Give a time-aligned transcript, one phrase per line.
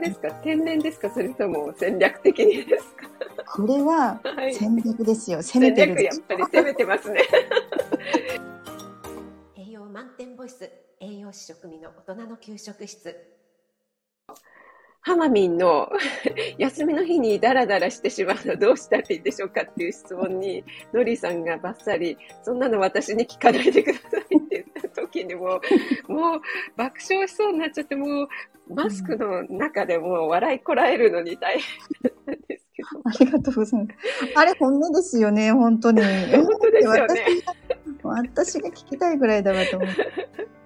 [0.00, 0.30] れですか？
[0.42, 1.10] 天然ですか？
[1.10, 3.08] それとも戦略的にですか？
[3.56, 4.54] これははい。
[4.54, 5.42] 戦略ですよ。
[5.42, 7.20] 攻めてるやっぱり攻めてますね。
[9.56, 10.70] 栄養満点ボイス。
[11.00, 13.16] 栄養士食味の大人の給食室
[15.02, 15.90] ハマミンの
[16.58, 20.62] 休みの日にダラダラしてしまうのはどうしたらいいでしょうかっていう質問に、
[20.92, 25.60] ノリさんがバッサリ、そんなの私に聞かないでくださいって言った時にも
[26.08, 26.40] う、もう
[26.76, 28.28] 爆笑しそうになっちゃって、もう
[28.68, 32.88] マスクの中でもう笑いこらえるのに大変なんですけど。
[33.04, 33.98] ありがとうございます。
[34.34, 36.02] あれ本音ですよね、本当に。
[36.30, 37.26] 本当ですよね。
[38.02, 40.59] 私が聞きたいぐらいだわと思って。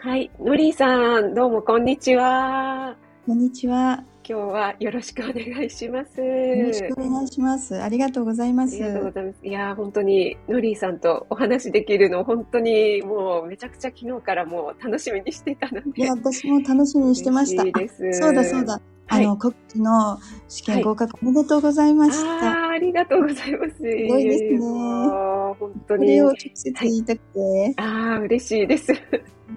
[0.00, 0.30] はい。
[0.38, 2.96] ノリさん、どうもこんにちは。
[3.26, 4.04] こんにちは。
[4.22, 6.20] 今日はよろしくお願いします。
[6.20, 7.82] よろしくお願いします。
[7.82, 8.76] ありがとうございます。
[8.76, 9.38] ありがとうございます。
[9.44, 16.00] いやー、本当に、ノリーさんとお話できるの、本当にもうめちゃくちゃ昨日からもう楽しみにしてたので。
[16.00, 17.64] いや、私も楽しみにしてました。
[17.64, 18.80] 嬉しいですあそうだそうだ。
[19.08, 22.68] あの、国試の試験合格おめでとうございました。
[22.68, 23.76] あありがとうございます。
[23.78, 25.56] すごいですね本
[25.88, 26.26] 当にこれを。
[26.28, 27.74] 直接言いたくて。
[27.78, 28.92] ああ、嬉しいです。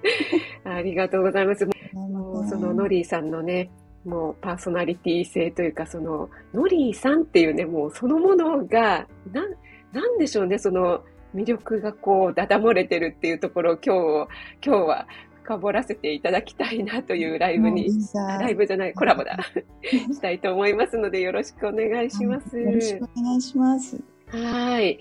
[0.64, 1.66] ありがとうございます。
[1.94, 3.70] もうそのノリーさんのね、
[4.04, 9.54] もうパーソナリティ性というか、そのノリーさんっていうね、もうそのものが、なん、
[9.92, 11.02] なんでしょうね、その
[11.34, 14.28] 魅力がこう、だだ漏れてるっていうところを今日、
[14.64, 15.06] 今日は
[15.42, 19.38] 深掘らせていただきたいなというライブに、ライブじゃない、コラボだ、
[19.82, 22.58] したいと思いますので、よろしくお願いします。
[22.58, 24.00] よろしくお願いします。
[24.28, 24.98] はい。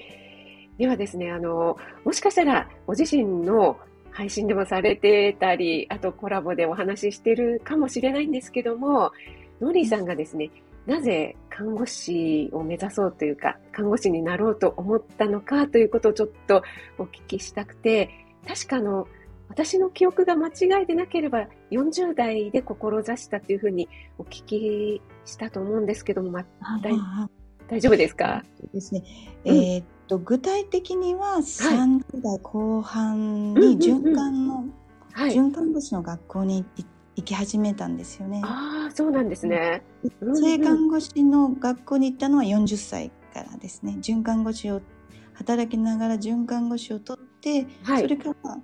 [0.78, 3.78] ではですね、あの、もしかしたら、ご自身の
[4.12, 9.12] 配信でもされてたり、あとコラボでお話ししてるかもしれないんですけども、
[9.62, 10.50] Nolly さんがですね、
[10.86, 16.64] なぜ看護師を目指そうというか、看護師になろうと思ったのかということをちょっと
[16.98, 18.10] お聞きしたくて、
[18.48, 19.08] 確かあの、
[19.48, 26.46] 私の記憶が間違いでなければ40代で志したというふうにお聞きしたと思うんですけども、ま、
[26.82, 26.94] 大
[27.68, 28.44] 大丈夫ですか？
[28.74, 29.04] ですね。
[29.46, 34.66] えーっと、具体的には30代後半に循環の、
[35.14, 36.66] はい、循環護士の学校に
[37.16, 38.42] 行き始めたんですよね。
[38.44, 39.84] ああ、そうなんですね。
[40.34, 44.00] 性看護師の学校に行ったのは40歳からですね。
[44.02, 44.82] 循環護士を
[45.34, 48.58] 働きながら循環護士を取って、はいそれから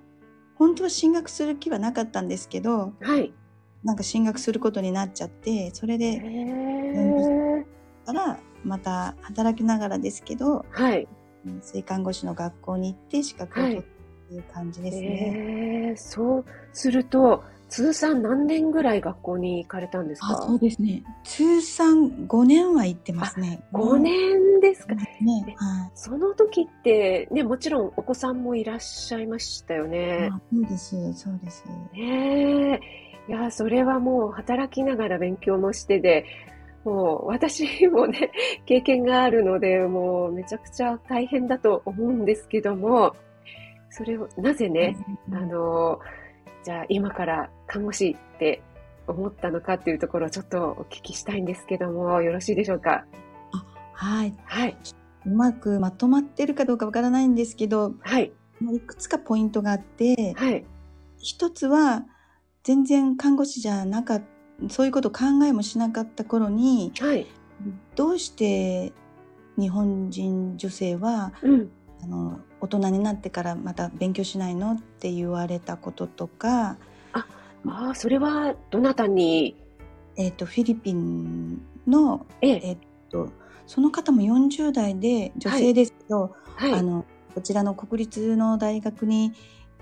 [0.54, 3.32] 本当は進学する気はなかったんですけど、はい。
[3.84, 6.22] なんか進学することになっちゃって、それへで
[6.94, 7.64] え。
[8.04, 11.08] からまた働きながらですけど、はい。
[11.62, 15.02] 性看護師の学校に行って資格を取っていう感じですね。
[15.06, 15.96] へえ。
[15.96, 21.02] そうすると、通算何年ぐらい学校に行かれたんですあ、かそうですね。
[21.24, 23.60] 通算5年は行ってますね。
[23.74, 24.94] 5年ですか？
[24.94, 25.04] ね。
[25.58, 25.90] はい。
[25.94, 30.30] その時って、ね、もちろんお子さんもいらっしゃいましたよね。
[30.32, 31.64] あそうです、そうです。
[31.92, 32.80] ねえ。
[33.28, 36.24] いや、それはもう働きながら勉強もしてで、
[36.88, 38.32] もう私もね、
[38.64, 43.14] 経験があるので、もうめちゃくちゃ大変だと思うんですけども、
[43.90, 44.96] それをなぜね、
[45.32, 46.00] あの、
[46.64, 48.62] じゃあ今から看護師って
[49.06, 53.04] 思ったのかっていうところをちょっとお聞きしたいんですけども、よろしいでしょうか？
[53.92, 54.34] はい。
[54.44, 54.76] はい。
[55.26, 58.32] うまくまとまってるかどうかわからないんですけど、はい。
[58.72, 60.64] いくつかポイントがあって、はい。
[61.18, 62.06] 一つは
[62.62, 64.26] 全然看護師じゃなかった、
[64.68, 67.26] そういうこと考えもしなかった頃に、はい。
[67.96, 68.92] どうして
[69.58, 71.70] 日本人女性はうん。
[72.00, 76.76] あの大人になってからまた勉強しないのって言われたこととか、
[77.12, 79.56] ああ、それはどなたに、
[80.16, 82.78] えっとフィリピンの、ええ、えっ
[83.10, 83.30] と
[83.66, 86.72] その方も40代で女性ですけど、はい。
[86.72, 87.04] あの
[87.34, 89.32] こちらの国立の大学に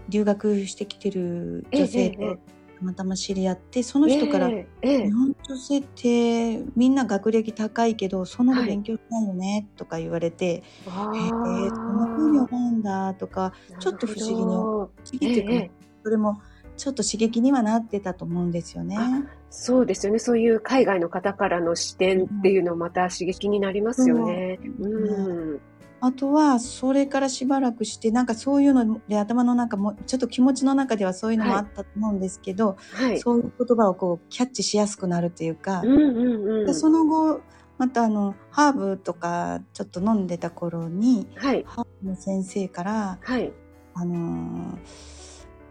[0.09, 15.71] 留学してきてるええ女性とええたまたま知り合って、その人から、ええええ日本女性ってみんな学歴高いけどその後はい勉強しないよね、とか言われて、あへえーそんな風に思うんだとかちょっと不思議になるほど不思議っていうか、ええ
[16.03, 16.41] それも
[16.77, 18.97] ちょっと刺激にはなってたと思うんですよね。
[18.99, 20.19] あそうですよね。
[20.19, 24.61] そういう海外の方からの視点っていうのまた刺激になりますよね。
[24.81, 25.61] そううん。
[26.01, 33.19] あとはそれからしばらくしてなんかそういうので頭の中もちょっと気持ちの中ではそういうのもあったと思うんですけど、はい。
[33.19, 36.67] そういう言葉をこうキャッチしやすくなるというか、うんうんうん。
[36.67, 37.41] でその後
[37.79, 41.65] またあのハーブとかちょっと飲んでた頃にはい。
[41.67, 43.53] ハーブの先生からはい。
[43.95, 44.79] あのー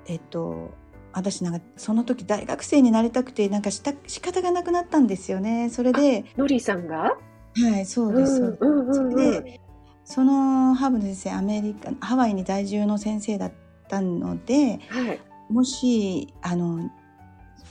[0.08, 0.72] えっと
[1.14, 5.70] 私なんかその時大学生になりたくてなんかした仕方がなくなったんですよね。
[5.70, 7.18] それでノリさんが？
[7.58, 8.38] はいそうです。
[8.38, 9.62] そうですうんうんうんうんそれで
[10.06, 13.52] そのハーブの先生アメリカハワイに在住の先生だっ
[13.90, 15.20] たのではい。
[15.50, 16.90] もしあの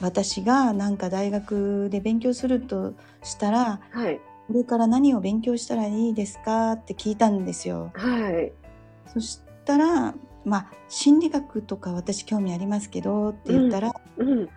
[0.01, 4.21] 私がなんか大学で勉強するとしたらはい。
[4.47, 7.93] これから何を勉強したらいいですかって聞いたんですよ。
[7.95, 8.53] はい。
[9.07, 10.15] そしたら
[10.45, 14.49] まあ心理学とか私興味ありますけどって言ったら、うん。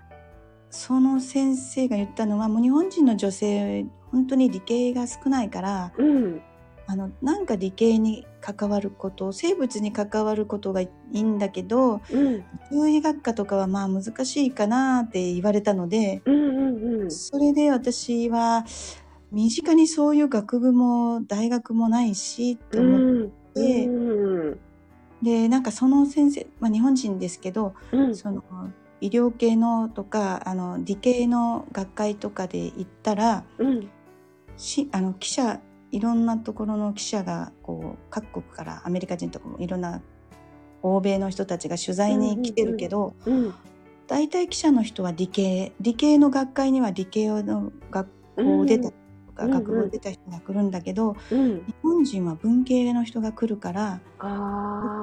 [0.69, 6.41] その先生が言ったのはもう日本人の女性本当に理系が少ないからうん。
[6.89, 12.44] あのなんか理系に関わること生物に関わることがいいんだけどうん。
[12.69, 16.36] 獣医学科とかはまあ難しいかなって言われたのでうん。
[16.36, 17.01] うん。
[17.04, 17.12] うん。
[17.12, 18.66] それで私は
[19.31, 24.60] 身近にそういう学部も大学もないしと思って、うん。
[25.22, 28.16] でなんかその先生、まあ、日本人ですけどうん。
[28.16, 28.42] その
[29.01, 33.89] 医療系のとかあの理系の学会とかで行ったらうん。
[34.56, 35.60] しあの記者
[35.92, 40.01] いろんなところの記者がこう各国からアメリカ人とかもいろんな
[40.81, 43.54] 欧米の人たちが取材に来てるけど、うん。
[44.07, 49.07] 大体記者の人は理系理系の学会には理系の学校を出たりとか、うん
[49.38, 51.63] 学部を出た人が来るんだけど、うん。
[51.63, 54.01] 日本人は文系の人が来るから。
[54.18, 54.24] こ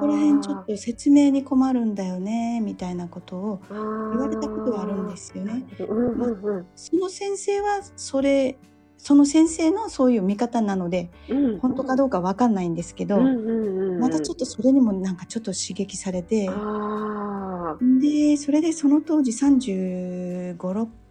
[0.01, 5.65] こら辺ちょっと説明に困るんだよねみたいなことを言言われたことがあるんですよね。
[5.79, 6.65] うんうんうん。
[6.75, 8.57] その先生はそれ
[8.97, 11.59] その先生のそういう見方なのでうん。
[11.59, 13.99] 本当かどうかわかんないんですけど、うんうんうん。
[13.99, 16.49] またちょっとそれにもなんかちょっと刺激されて。
[17.99, 20.55] でそれでその当時35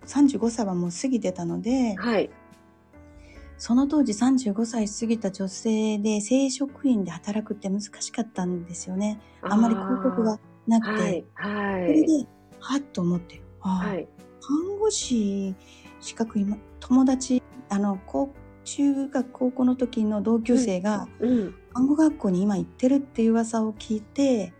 [0.06, 2.30] 35歳はもう過ぎてたのではい。
[3.56, 11.24] その当時35歳過ぎた女性で正職員で働くって難しかったんですよねあんまり広告がなくて、はい。
[11.34, 11.86] はい。
[11.86, 12.26] それで
[12.58, 14.08] はっと思ってはい。
[14.40, 15.54] 看護師
[16.00, 18.32] 資格今友達あの高
[18.64, 21.54] 中学高校の時の同級生がうん。
[21.74, 24.52] 看護学校に今行ってるっていう噂を聞いて、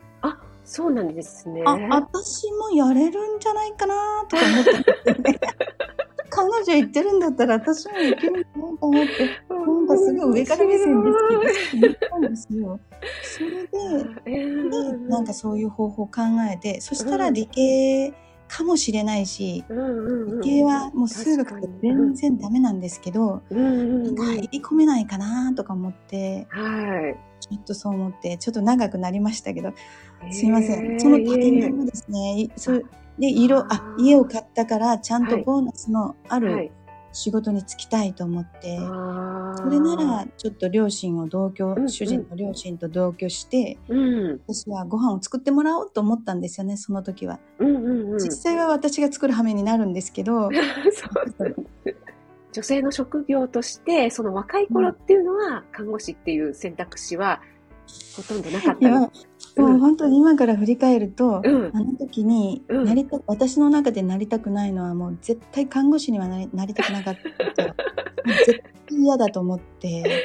[0.64, 1.62] そうなんですね。
[1.66, 5.40] あ私もやれるんじゃないかなとか思ったんですよね
[6.30, 9.24] 彼女行ってるんだったら私も行けるんじゃないかなって
[9.54, 11.12] なんかすごい上から目線で
[11.52, 12.80] すけど思ったんですよ。
[13.22, 13.68] それで
[14.26, 18.14] えーでなんかそういう方法を考えてそしたら理系
[18.48, 27.16] かもしれないし理系はもう数学とか全然ダメなんですけど、入り込めないかなとか思ってはい。
[27.40, 29.72] ちょっとそう思ってちょっと長くなりましたけど
[30.30, 31.00] すいません、えー。
[31.00, 32.82] その建物もですねいそれ
[33.18, 35.44] で色あ家を買ったからちゃんとはい。
[35.44, 36.70] ボーナスのあはるい。
[37.14, 38.82] 仕事に就きたいと思って、そ
[39.70, 41.88] れならちょっと両親を同居、うんうん。
[41.88, 44.40] 主人の両親と同居してうん。
[44.48, 48.18] 私はご飯を作ってもらおうと思ったんですよねその時は、うんうんうん。
[48.18, 50.48] 実際は私が作る羽目になるんですけど、
[52.52, 57.40] 女性の職業として、その若い頃っていうのは、看護師っていう選択肢は
[58.16, 58.88] ほとんどなかった
[59.62, 59.68] の。
[59.68, 67.16] もう本当に今から振り返ると、うんあの時にうんなりた、私の中でなりたくないのはもう絶対看護師にはなりなりたくなかっ
[67.54, 67.74] た
[68.46, 70.24] 絶対嫌だと思って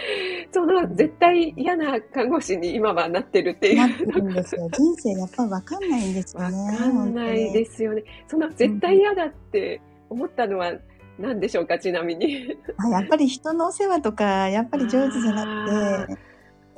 [0.51, 3.77] その絶対嫌な看護師に今はなってるっていう。
[3.77, 8.03] なってるんですよ人生やっぱ分かんないんですよわねかんないですよね。
[8.27, 10.73] その絶対嫌だって思ったのは
[11.19, 12.57] 何でしょうか、ちなみに。
[12.77, 16.28] あやっぱり人のお世話とかやっぱり上手じゃなくて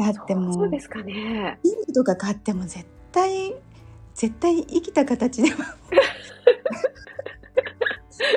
[0.02, 1.60] だってもそううですかね。
[1.62, 3.54] ピンクとか買っても絶対
[4.16, 5.58] 絶対生きた形では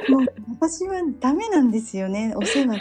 [0.08, 0.26] もう
[0.60, 2.34] 私はダメなんですよね。
[2.36, 2.80] お世話い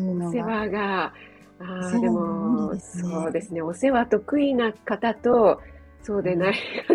[0.00, 0.52] うのお世が。
[0.52, 1.12] 話が、
[1.60, 5.60] あでもそうですね、お世話得意な方と、
[6.02, 6.54] そうでない
[6.86, 6.94] 方、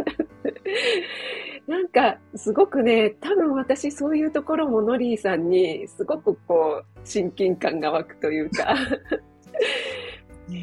[1.72, 8.74] なんか、すごくね、多分私そういうところもノリーさんにすごくこう、親近感が湧くというか、
[9.12, 9.30] うん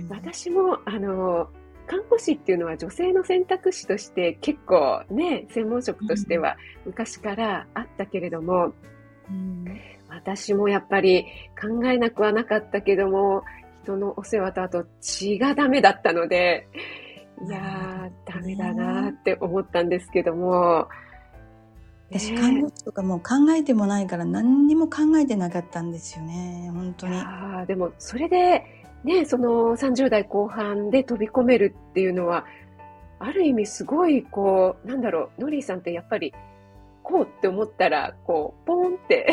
[0.09, 1.49] 私も、あの、
[1.87, 8.73] 看護師っていうのは女性の選択肢として結構ね、専門職としては昔からあったけれども、
[9.31, 9.65] うん。
[10.09, 11.27] 私もやっぱり
[11.61, 13.43] 考えなくはなかったけども、
[13.85, 16.69] 人のお世話とあと血がダメだったので、
[17.47, 20.89] いやー、ダメだなーって思ったんですけども、
[22.11, 27.21] 私ね看護師とかもう考えてもないから何にも考えてなかったんですよね本当に。
[27.67, 28.65] でもそれで、
[29.05, 32.45] ね、その30代後半で飛び込めるっていうのは、
[33.19, 36.35] ある意味すごい、こう、なんだろう、ノリーさんってやっぱり、
[37.03, 39.33] こうって思ったら、こう、ポーンって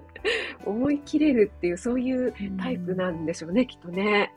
[0.64, 4.32] 思い切れるっていう、そういうタイプなんでしょうね、きっとね。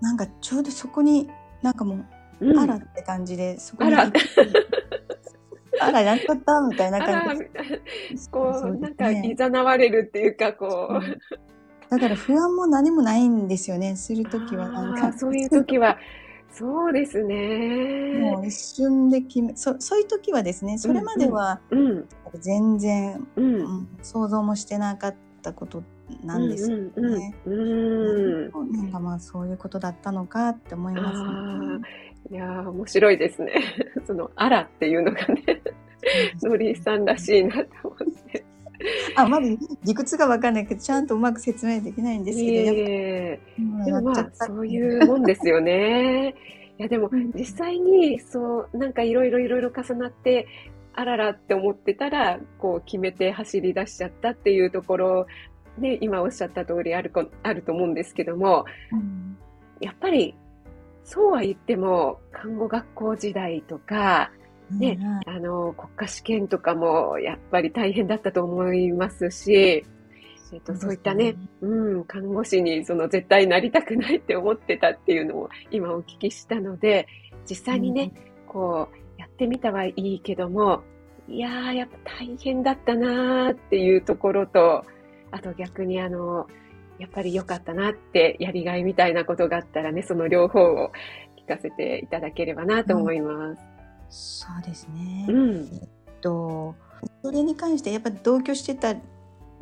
[0.00, 1.28] なんかちょうどそこに
[1.62, 2.04] なんかもう、
[2.40, 2.58] うん。
[2.58, 4.12] あらって感じでそこにあら。
[5.80, 11.00] あらやっちゃったみたいなあ感じこう、なんか、ねいざなわれるっていうか、こう、
[11.92, 15.98] だから不安も何もないんですよねするときはなんかそういう時は、
[16.50, 18.18] そうですね。
[18.18, 22.08] もう一瞬で決め、そそういう時はですね、それまではうん、
[22.40, 25.82] 全然、うん、ううんん想像もしてなかったこと
[26.24, 27.34] なんですようん、ね。
[27.44, 28.72] うん、うん。
[28.72, 31.26] なんかまあそういうことだったのかって思いますね、
[32.30, 33.52] あいやー、面白いですね。
[34.06, 35.62] その、あらっていうのがね、
[36.42, 38.11] ノリーさんらしいなと思って。
[39.16, 46.34] あ、まず理屈がわかんないけど、ちゃんとうまく説明できないんですいけど、でもまあそういうもんですよね。
[46.78, 50.46] いやでもうん実際にそうなんかいろいろいろいろ重なって
[50.94, 55.26] あららって思ってたらこう決めて走り出しちゃったっていうところ
[55.78, 59.36] ね今おっしゃった通りあるこあると思うんですけどもうん。
[59.80, 60.34] やっぱり
[61.04, 64.30] そうは言っても看護学校時代とか
[64.78, 69.84] ねはいあの国家試験とかもやっぱり大変だったと思いますし、
[70.52, 77.08] えっと、そういったね、うん、看護師にその絶対なりたくないって思ってたっていうのを今お聞きしたので、
[77.48, 78.12] 実際にね、
[78.46, 80.82] こうやってみたはいいけども、
[81.26, 84.84] いやー、やっぱ大変だったなーっていうところと、
[85.30, 86.46] あと逆にあの、
[86.98, 90.92] やっぱり良かったなってやりがいみたいなことがあったらね、その両方を
[91.42, 93.71] 聞かせていただければなと思います。
[94.12, 95.26] そうですね。
[95.28, 95.68] うん。
[95.72, 95.88] えっ
[96.20, 96.74] と、
[97.22, 98.94] それに関してやっぱり同居してた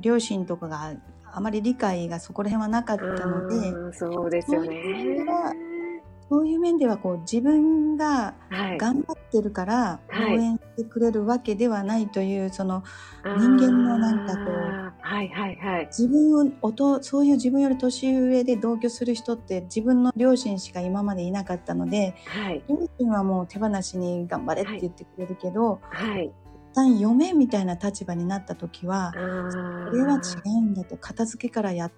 [0.00, 0.92] 両親とかが
[1.33, 5.54] あまり理解がそこら辺はなかったので、そうですよね。
[6.30, 8.78] そういう面ではこう自分がはい。
[8.78, 12.82] 頑張ってるから応はい援してくれるわけではないという、その
[13.25, 15.87] 人間のなんかこうあーはいはいはい。
[15.87, 22.62] 自分をそういう自分より年上で同居する人って自分の両親しか今までいなかったのではい。
[22.68, 26.26] 両親はもう手放しに頑張れって言ってくれるけど、はい。
[26.26, 29.18] 一旦嫁みたいな立場になった時はこ
[29.92, 31.90] れは違うんだと片付けからや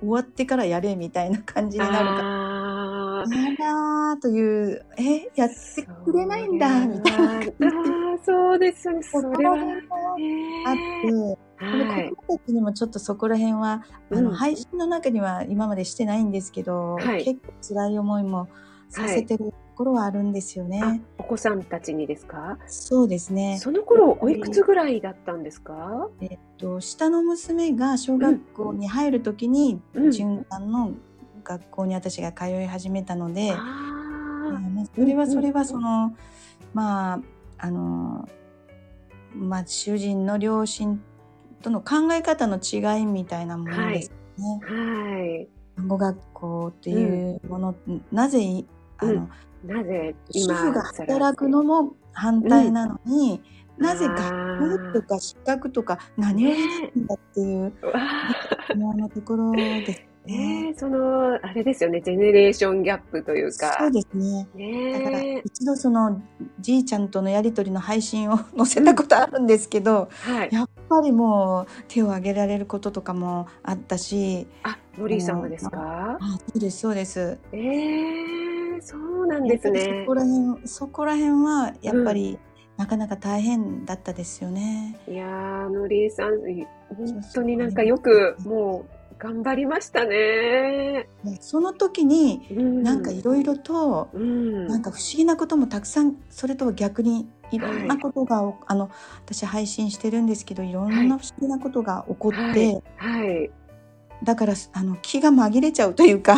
[0.00, 2.43] 終わってからやれみたいな感じになるから。
[3.24, 5.54] あーやだーという、え、やって
[6.04, 7.38] くれないんだ、みたいな。
[7.38, 9.02] あーそうですね。
[9.02, 9.32] それは。
[9.32, 9.94] そこら辺も
[10.66, 10.74] あっ
[11.58, 12.10] て、はい。
[12.10, 18.48] 子供たちにもちょっとそこら辺は、あの、うん配信の中には今までしてないんですけど、はい結構辛い思いも
[18.88, 20.80] させてるところはあるんですよね。
[20.82, 22.58] あ、お子さんたちにですか？
[22.66, 23.58] そうですね。
[23.60, 26.08] その頃、おいくつぐらいだったんですか？
[26.20, 30.92] えっと、下の娘が小学校に入るときに、うん循環の
[31.44, 36.16] 学校に私が通い始めたので、あまあそれはそれはその、
[36.72, 37.20] まあ
[37.58, 38.28] あの
[39.34, 41.00] まあ主人の両親
[41.62, 44.60] との考え方の違いみたいなものですね。
[44.62, 45.48] ーはい。
[45.76, 47.74] 看護学校っていうもの、
[48.12, 48.66] なぜい
[48.98, 49.28] あの、
[49.64, 53.42] なぜ主今、婦が働くのも反対なのに、
[53.76, 56.56] なぜあ学校とか資格とか何をや
[56.94, 58.74] るんだっていううわー。
[58.74, 60.36] 思いのところですね。
[60.64, 63.76] ねえ、その、あれですよね、ジェネレーションギャップというか。
[63.78, 64.46] そうですね。
[64.92, 65.42] だからねえ。
[65.44, 66.20] 一度その
[66.60, 70.48] じいちゃんとのやり取りの配信を 載せたことあるんですけど、はい。
[70.52, 76.18] やっぱりもう手を挙げられることとかもあったし、あ、ノリーさんがですか？
[76.20, 77.38] あそうですそうです。
[77.52, 80.14] ええそうなんですねそこ。
[80.14, 82.38] ら辺そこら辺はやっぱり、
[82.76, 84.98] なかなか大変だったですよね。
[85.08, 86.40] いやー、ノリーさん、
[86.96, 91.08] 本当になんかよく、もう、頑張りましたね。
[91.24, 94.68] でその時にうんなんかいろいろと、うん。
[94.68, 98.90] なんか不思議なこともたくさんそれとは逆にいろんなことが、あの
[99.24, 103.28] 私配信してるんですけどいろんな不思議なことが起こって、はい。
[103.28, 103.50] はい。
[104.22, 106.36] だからあの気が紛れちゃうというか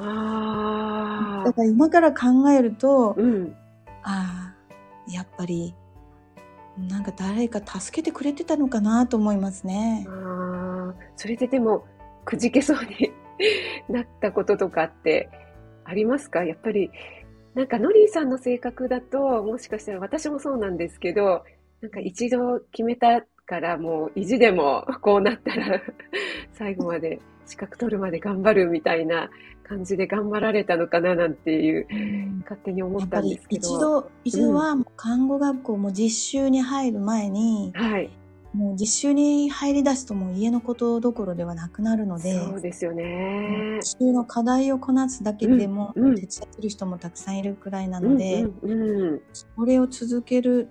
[0.00, 1.44] ああ。
[1.46, 3.54] だから今から考えると、うん。
[4.02, 5.72] ああやっぱり
[6.76, 10.04] なんか誰か助けてくれてたのかなと思いますね。
[10.08, 10.94] ああ。
[11.16, 11.84] それででも、
[12.24, 13.12] くじけそうに
[13.88, 15.28] なったこととかって
[15.84, 16.44] ありますか？
[16.44, 16.90] やっぱり、
[17.54, 21.44] なんかノリーさんの性格だと、もしかしたら私もそうなんですけど、
[21.80, 25.80] なんか一度決めたからもう意地でもこうなったら
[26.52, 29.28] 最後まで資格取るまで頑張るみたいな
[29.64, 31.14] 感じで頑張られたのかな？
[31.14, 31.86] なんていう
[32.44, 33.68] 勝手に思ったんですけど。
[33.68, 38.10] 一度一度は看護学校も実習に入る前に、はい。
[38.54, 43.80] もう実習に入り出すともう家のことどころではなくなるので、そうですよね。
[43.80, 50.68] 実習の課題をこなすだけでも、うんうん手伝ってる人もたくさんいるくらいなので、うんうんうん、それを続ける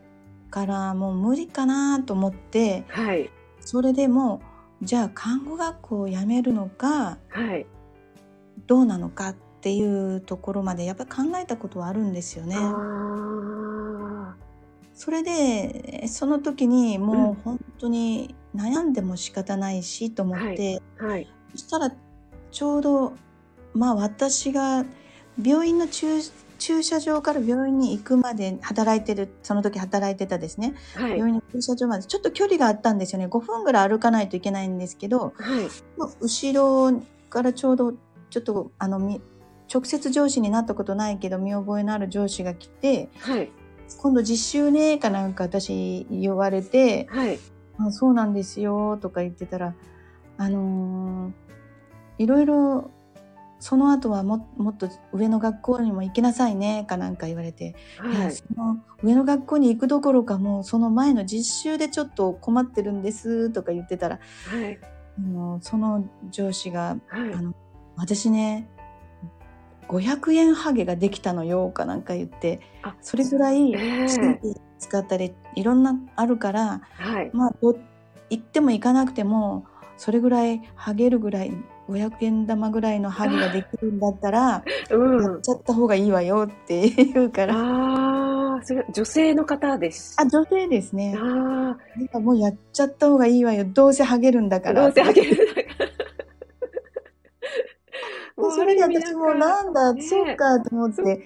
[0.50, 3.30] からもう無理かなと思ってはい。
[3.60, 4.42] それでも
[4.82, 7.66] じゃあ看護学校を辞めるのかはい。
[8.66, 12.56] どうなのかっていうところまでやっぱり考えたことはあるんですよね。
[14.94, 21.06] あそれでその時にもう本当に悩んでも仕方ないしと思って、あ。
[21.06, 21.28] はい。
[21.52, 21.92] そしたら
[22.52, 23.14] ちょうど
[23.74, 24.86] まあ私が
[25.42, 26.22] 病院の駐
[26.60, 30.76] 駐車場から病院に行くまで働いてる、その時働いてたですね。
[30.96, 31.18] はい。
[31.18, 33.28] 病院の駐車場までちょっと距離があったんですよね。
[33.28, 35.68] 5分ぐらい歩かないといけないんですけど、はい。
[36.22, 37.94] 後ろからちょうど
[38.30, 39.20] ちょっとあのみ
[39.74, 43.52] 直接上司になったことないけど見覚えのある上司が来てはい。
[43.98, 47.40] 今度実習ねかなんか私言われてはい。
[47.80, 49.74] 「あそうなんですよ」とか言ってたら
[50.38, 51.44] あのー
[52.20, 52.92] いろいろ
[53.60, 58.32] その後はももっと上の学校にも行きなさいねかなんか言われて、はい。
[58.34, 64.80] その上の学校に行くどころかもうその前の実習でちょっと困ってるんですとか言ってたらはい。
[65.18, 67.42] あのその上司がはいあ。
[67.42, 67.56] の
[67.96, 68.68] 私ね
[69.94, 73.74] 500円ハゲができたのよかなんか言ってあそれぐらい
[74.80, 77.30] 使ったりいろんなあるからはい。
[77.34, 77.78] まあど
[78.30, 79.66] 行っても行かなくても
[79.98, 81.52] それぐらいハゲるぐらい
[81.88, 85.42] 500円玉ぐらいのハゲができるんだったら うんやっ。
[85.42, 90.16] ちゃった方がいいわよって言うからああ、それ女性の方です。
[90.20, 91.72] あ女性ですねあな
[92.04, 95.36] んかもうやっちゃった方がいいわよどうせハゲるんだあ、からどうせあげる。
[95.36, 95.93] で
[98.54, 100.02] それで私もなんだ、ね。
[100.02, 101.26] そうかと思って。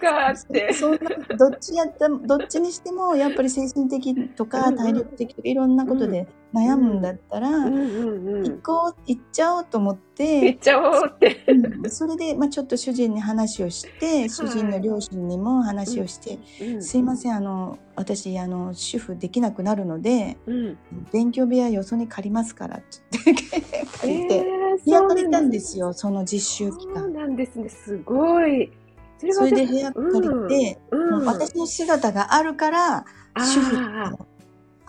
[0.74, 1.00] そっ
[1.38, 8.44] どっちやったどっちにしてもやっぱり精神的とうんかうん体力的とかいろんなことで悩むんだったら、うんうんうん。
[8.44, 11.44] 行こう行っちゃおうと思っ、行ってちゃおうって。
[11.48, 11.54] う
[11.86, 20.78] んそれで、まあ、ちょっと主人に話をして主人の両親にも話をして「うんすいませんあの私あの主婦できなくなるのでうん。
[21.14, 22.86] 勉強部屋よそに借りますから」って
[23.26, 24.36] 言って借りて。
[24.36, 27.12] えー部屋借りたんですよ、その実習期間。
[27.12, 27.68] なんですね。
[27.68, 28.72] すごい。
[29.18, 33.06] それはそれで部屋借りて、うんもう私の姿があるから、
[33.38, 33.76] 主婦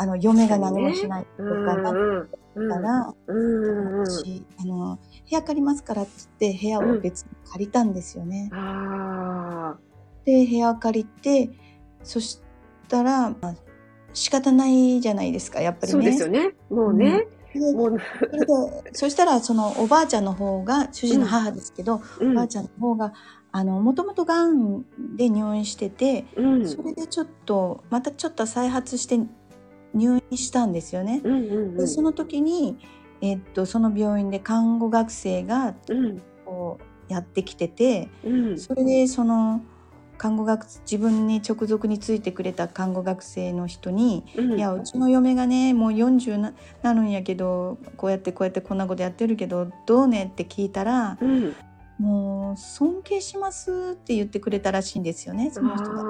[0.00, 4.06] あの嫁が何もしないとうんかなっうんうんたら、うんうん。
[4.06, 8.48] 私あの部屋借りますからって言って部屋を別に借りたんですよね。
[8.52, 9.76] あ
[10.24, 11.50] で部屋借りて
[12.02, 12.40] そし
[12.88, 13.54] たら、まあ、
[14.12, 15.98] 仕方ないじゃないですかやっぱあ、りね。
[15.98, 16.54] そうですよね。
[16.70, 17.26] もうね。
[17.54, 18.46] でもう、それ
[18.82, 23.12] でそしたらそのおばあちゃんの方が主人の母ですけど、うんおばあちゃんの方が
[23.50, 24.84] あのもともとがん
[25.16, 29.18] で入院してて、うんそれでちょっとまたちょっと再発して
[29.98, 31.20] 入院したんですよね。
[31.24, 31.76] うんうんうん。
[31.76, 32.78] でその時に、
[33.20, 36.22] えっと、その病院で看護学生がうん。
[36.44, 38.58] こうやってきててうん。
[38.58, 39.62] それでその
[40.16, 44.58] 看護学自分に直属についてくれた看護学生の人にうん。
[44.58, 51.54] いやうちの嫁がねもう40ななるんやけどこうやってこうやってこんなことやってるけどどうねって聞いたらうん
[51.98, 56.08] もう尊敬しますって言ってくれたらしいんですよねその人が。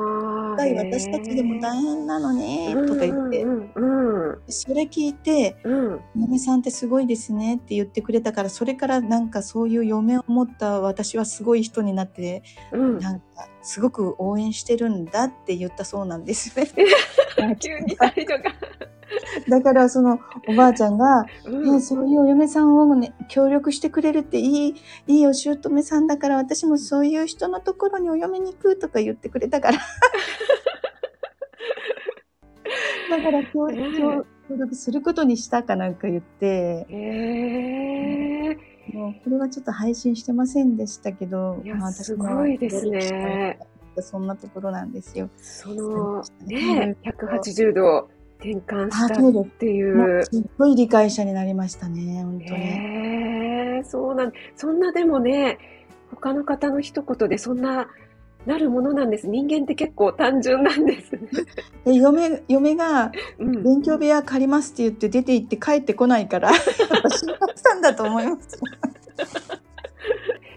[0.58, 13.26] 私たちでも大変なのねとか言って、うんうんうんそれ聞いてうん「嫁さんってすごいですね」って言ってくれたからそれからなんかそういう嫁を持った私はすごい人になってうんなんか
[13.62, 16.66] すごく応援してるんだって言ったそうなんですね。
[17.60, 18.97] 急に態度が。
[19.48, 24.74] だからそのおばあちゃんがうんそういうお嫁さんをね、協力してくれるっていい、
[25.06, 29.78] いいお姑さんだから、私もそういう人のところにお嫁に行くとか言ってくれたから。
[33.10, 38.56] だから協協協力することにしたかなんか言って、へえ。
[38.92, 43.58] もうこれはちょっと配信してませんでしたけど、いやまあすごいですね。
[44.00, 45.28] そんなところなんですよ。
[45.36, 48.08] そのうねん、180度
[48.40, 50.24] 転換したっていもうう。
[50.24, 52.60] すっごい理解者になりましたね、本当に。
[52.60, 55.58] へえ、そうなん、そんなでもね、
[56.10, 57.88] 他の方の一言でそんな
[58.46, 59.28] なるものなんです。
[59.28, 61.28] 人間って結構単純なんですね。
[61.84, 63.62] で嫁嫁がうん。
[63.62, 66.62] 勉強部屋借りますって言って出て行って帰ってこないから、心
[67.10, 67.18] 配
[67.56, 68.60] したんだと思います。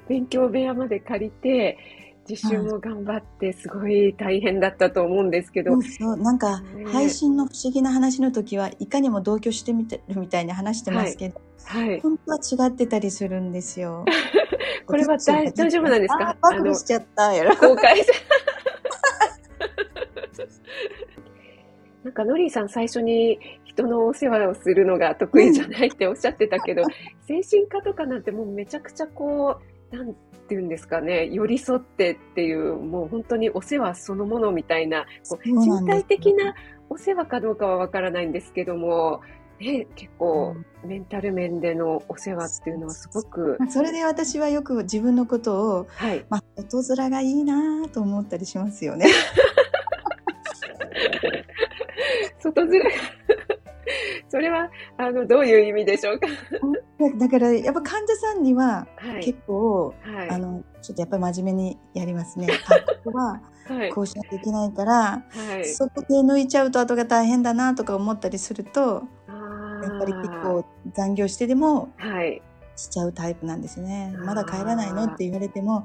[0.07, 1.77] 勉強部屋まで借りて、
[2.31, 11.99] 実習も頑張って、すごい大変だったと思うんですけどそう、そうなんかね配信の不思議な話の時はいかにも同居してみてるみたいに話してますけど、はい。
[11.99, 14.05] 本当は違ってたりするんですよ。
[14.87, 16.37] これは大大丈夫なんですか？
[16.41, 17.55] あ暴露しちゃったやろ。
[17.55, 18.01] 公開。
[22.03, 26.81] なんか、ノリーさん最初に人のお世話をするのが得意じゃないっておっしゃってたけど、
[27.27, 29.59] 精神科とかなんてもうめちゃくちゃこ
[29.91, 30.15] う、なん
[30.51, 36.55] ていうんですかね、寄り添ってっていう、もう本当にお世話そのものみたいな、こう身体的な
[36.89, 39.21] お世話かどうかはわからないんですけども、
[39.61, 46.25] ね、結構メンタル面でのお世話っていうのはすごく、まあそれで私はよく自分のことを、はい。
[46.29, 49.05] まあ、外面がいいなと思ったりしますよね。
[52.43, 52.89] 外面が
[54.31, 56.27] それは、あの、どういう意味でしょうか？
[57.19, 59.23] だから、やっぱ患者さんにははい。
[59.23, 60.29] 結構、はい。
[60.29, 62.47] あの、ちょっとやっぱり真面目にやりますね。
[62.69, 63.89] あ、ここははい。
[63.91, 64.93] こうしなきゃいけないから、
[65.27, 65.65] はい。
[65.65, 70.63] そこで抜いちゃうと後が大変だなとか思ったりすると、あやっぱり結構
[70.93, 71.89] 残業してでも。
[72.77, 74.15] しちゃうタイプなんですね。
[74.25, 75.03] まだ帰らないの？
[75.03, 75.83] って言われても、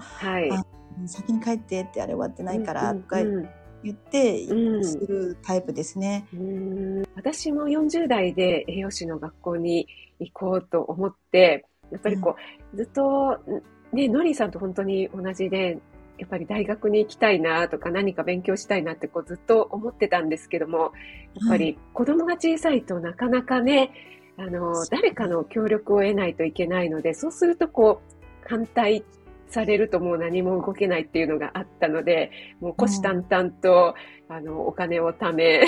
[1.07, 3.49] 先に帰ってってあれ終わってないからとかうんうん
[3.87, 4.85] 言って、うん。
[4.85, 6.27] するタイプですね。
[6.35, 7.05] うん。
[7.15, 9.87] 私も40代で栄養士の学校に
[10.19, 12.37] 行こうと思って、やっぱりこ
[12.73, 13.39] う、ずっと、
[13.93, 15.79] ね、ノリさんと本当に同じで、
[16.19, 20.93] やっぱり大学に行きたいなとか何か勉強したいなってこうずっと思ってたんですけども、
[21.35, 23.93] やっぱり子供が小さいとなかなかね、
[24.39, 29.05] あの、誰かの協力を得ないといけないので、そうするとこう、反対
[29.49, 32.31] されるともう何も動けないっていうのがあったので、
[32.61, 33.95] もう虎視眈々と、
[34.29, 35.63] あの、お金を貯め、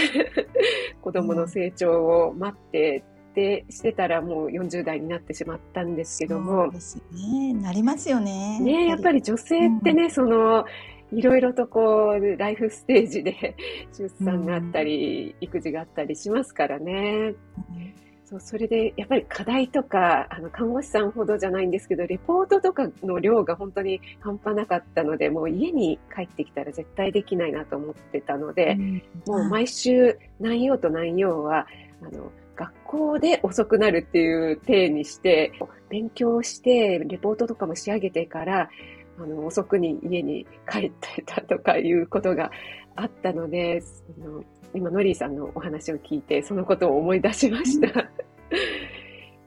[1.03, 7.55] 子供の成長を待って、ってしてたらもう40代になってしまったんですけどそもう、ですよね。
[7.55, 8.59] なりますよね。
[8.61, 10.65] ねやっぱり女性ってね、その、
[11.13, 13.55] いろいろとこう、ライフステージで
[13.97, 17.35] 出産があったり、育児があったりしますからね。
[18.29, 28.77] そう、それで、やっぱり課題とか、あの、看護師さんほどじゃないんですけど、レポートとかの量が本当に半端なかったので、もう家に帰ってきたら絶対できないなと思ってたので、
[29.27, 31.67] もう毎週何曜と何曜は、
[32.03, 35.53] あの、学校で遅くなるっていう体にして、
[35.89, 38.69] 勉強して、レポートとかも仕上げてから、
[39.19, 42.51] あの、遅くに家に帰ってたとかいうことが
[42.95, 43.83] あったので、
[44.23, 47.87] あの今、ノリーさんのお話を聞いて、そのことを思い出しました。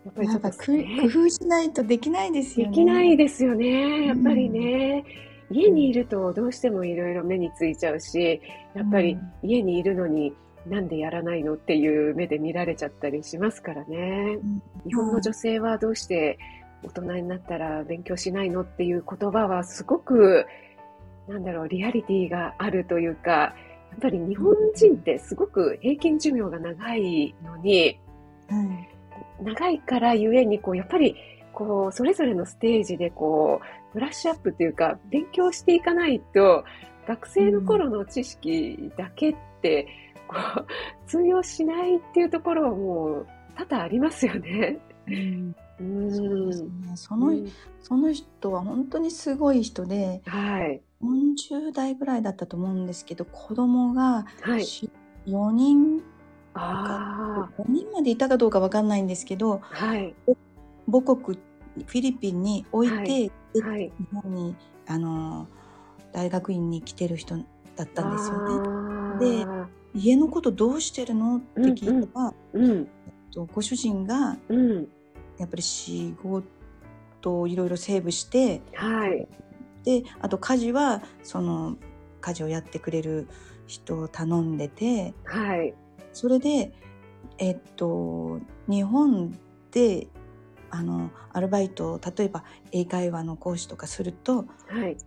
[0.03, 2.71] やっぱりちょっとなんかく工夫しないとできないですよね。
[2.71, 4.07] できないですよね。
[4.07, 5.03] やっぱりね。
[5.51, 8.41] 家にいるとどうしてもいろいろ目についちゃうし、
[8.73, 10.33] やっぱり家にいるのに
[10.65, 14.37] なんでやらないのっていう目で見られちゃったりしますからね。
[14.41, 16.39] うん日本の女性はどうして
[16.83, 20.47] 大人になったら勉強しないのっていう言葉はすごく、
[21.27, 23.55] なんだろう、リアリティがあるというか、
[23.91, 27.99] やっぱり日本人ってすごく平均寿命が長いのに、
[28.49, 28.91] はい
[29.41, 31.15] 長いからゆえに、こう、やっぱり、
[31.53, 36.63] こう、それぞれのステージで、こう、ブラッシュアップっていうか、勉強していかないと、
[37.07, 39.87] 学生の頃の知識だけって、
[40.27, 40.65] こう、
[41.07, 44.77] 通用しないっていうところはもう、多々ありますよね。
[45.07, 46.81] うんうそうですん。
[46.81, 46.91] ね。
[46.95, 47.47] その、うん
[47.81, 50.81] その人は本当にすごい人で、はい。
[51.03, 54.61] 40代ぐらいだったと思うんですけど、子供がはい。
[55.27, 56.01] 4人、
[56.53, 59.59] あ5人までいたかどうかわかんないんですけど、あ。
[59.61, 60.13] はい。
[60.89, 61.37] 母国、
[61.85, 63.91] フィリピンに置いて、はいではい。
[63.97, 64.55] 日本に、
[64.87, 65.47] あの、
[66.13, 67.37] 大学院に来てる人
[67.75, 69.45] だったんですよね。
[69.45, 72.87] あ家のことどうしてるのって聞いたら、ーうん。
[73.33, 74.87] とご主人がうん。
[75.37, 79.27] やっぱり仕事をいろいろセーブして、はい。
[79.83, 81.77] で、あと家事は、その、
[82.21, 83.27] 家事をやってくれる
[83.67, 85.73] 人を頼んでて、はい。
[86.13, 86.71] それで、
[87.37, 89.37] えっと、日本
[89.71, 90.07] で、
[90.69, 94.97] あの、アルバイトを、例えば英会話の講師とかすると、はい。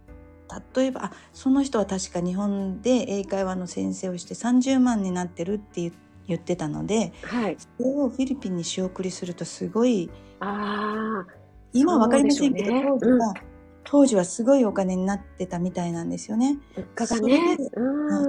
[0.77, 5.93] 例えば、あ、その人は確か日本で英会話の先生をして30万になってるって言
[6.27, 7.57] 言ってたので、はい。
[7.59, 10.11] それをフィリピンに仕送りするとすごい、
[10.41, 11.27] ああ。
[11.73, 13.35] 今はわかりませんけど、ね当時は、
[13.85, 16.59] 当時はすごいお金になってたみたいなんですよね。
[16.75, 17.57] 物価がね。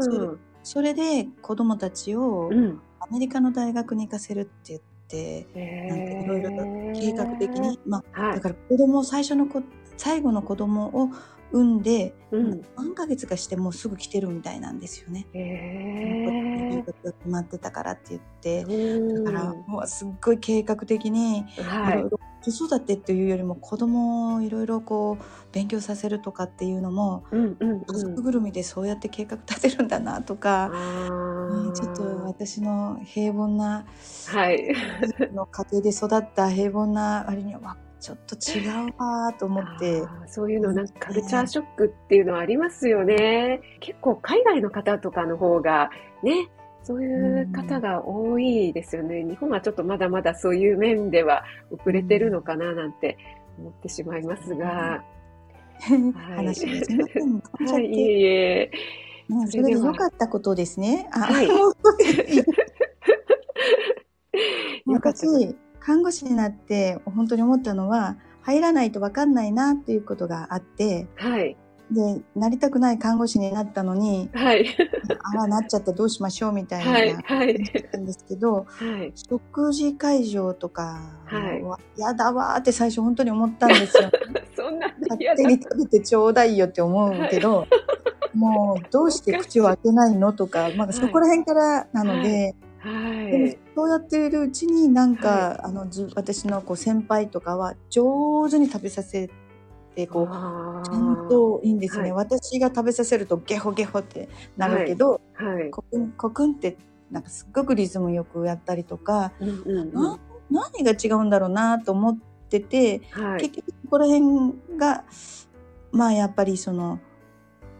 [0.02, 0.40] そうん。
[0.64, 2.82] それで子供たちをうん。
[3.00, 5.48] アメリカの大学に行かせるって言って、
[5.88, 6.56] なんかいろいろと
[7.00, 8.36] 計画的に、まあ、はい。
[8.36, 9.62] だから子供最初の子
[9.98, 11.10] 最後の子供を
[11.52, 12.62] 産んで、うん。
[12.76, 15.26] 何ヶ月かしてもうすぐ来てるみたいなんですよね。
[15.34, 19.00] へ留学が決まってたからって言って、え。
[19.24, 22.04] だからもうすっごい計画的にいはい
[22.48, 28.24] 子育てっていうよりも子供をいろいろこう勉強させるとかっていうのもうんうん家族うん。
[28.24, 32.06] ぐるみでそうやって計画立てるんだなとか、あうんちょっとあ。
[32.26, 33.86] 私の平凡な
[34.28, 34.76] はい。
[35.34, 40.04] の家庭で育った平凡な割にはわちょっと違うわーと思って。
[40.28, 43.62] そういうのなんかカルチャーショックっていうのはありますよね。
[43.80, 45.90] 結構海外の方とかの方が
[46.22, 46.52] ね、
[46.84, 49.24] そういう方が多いですよね。
[49.24, 53.18] 日本はちょっとまだまだそういう面では遅れてるのかななんて
[53.58, 55.04] 思ってしまいますが。
[55.80, 57.42] 話がすいません。
[57.42, 57.66] 飛ん。
[57.66, 58.72] じゃっはい、いて、えいえ。
[59.30, 61.10] ねそれで良かったことですね。
[61.12, 61.72] あはいよ
[64.94, 65.56] かった私、
[65.86, 71.56] 看護師になって本当に思ったのは、入らないと分かんないなっていうことがあって、はい。
[71.92, 74.66] で、なりたくない看護師になったのに、はい。
[75.32, 77.14] あら、なっちゃったどうしましょうみたいな、はい。
[77.14, 77.54] はい。
[78.00, 79.12] んですけど、はい。
[79.14, 84.10] 食事会場とかはいは、やだわーって最初本当に思ったんですよ。
[84.58, 85.46] そんな勝手。
[85.46, 87.68] に食べてちょうだいよって思うけど、
[88.34, 93.60] もうどうして口を開けないのとか、まあ、そこら辺からなので、はい。
[93.76, 99.30] そうやっているうちになんか、はあのじ私のこう先輩とかは上手に食べさせ
[99.96, 102.12] てこうちゃんといいんですね、はい。
[102.14, 105.70] 私が食べさせるとゲホゲホってなるけど、はい。
[105.72, 106.78] コクンコクンって
[107.12, 109.94] なんかすっごくリズムよくやったりとか、うんうんうん。
[109.94, 112.18] な何が違うんだろうなと思っ
[112.50, 113.42] てて、はい。
[113.42, 115.04] 結局ここら辺が
[115.92, 117.00] まあやっぱりその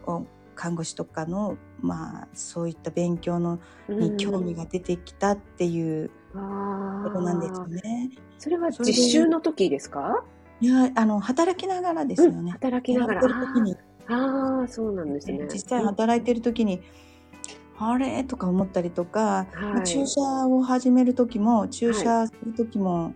[0.06, 3.58] お看護師とかのまあそういった勉強の
[3.88, 8.10] に興味が出てきたっていうあことなんですよーね。
[8.38, 10.24] それは実習の時ですか？
[10.60, 12.52] いやあの働きながらですよね。
[12.52, 13.20] 働きながら。
[14.08, 15.48] ああ、そうなんですね。
[15.52, 16.80] 実際働いてる時に、
[17.78, 18.24] あれ？
[18.24, 23.14] とか思ったりとか、はい注射を始める時も注射する時も、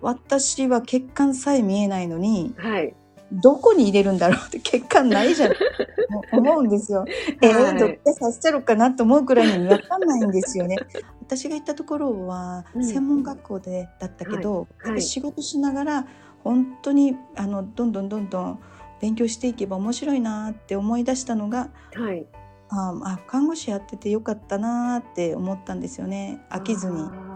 [0.00, 2.94] 私は血管さえ見えないのにはい。
[3.32, 5.52] どこに入れるんだろうって血管ないじゃん
[6.32, 7.04] 思うんですよ。
[7.40, 10.76] えー、どっかさせろうかなと思うくらいに分かんないんですよね。
[11.20, 16.06] 私が行ったところはうん専門学校でだったけど、はいはい仕事しながら
[16.42, 18.58] 本当にあのどんどんどんどん
[19.00, 22.26] 勉強していけば面白いなって思い出したのがはい。
[22.72, 27.29] ああ看護師やっててよかったなって思ったんですよね飽きずに。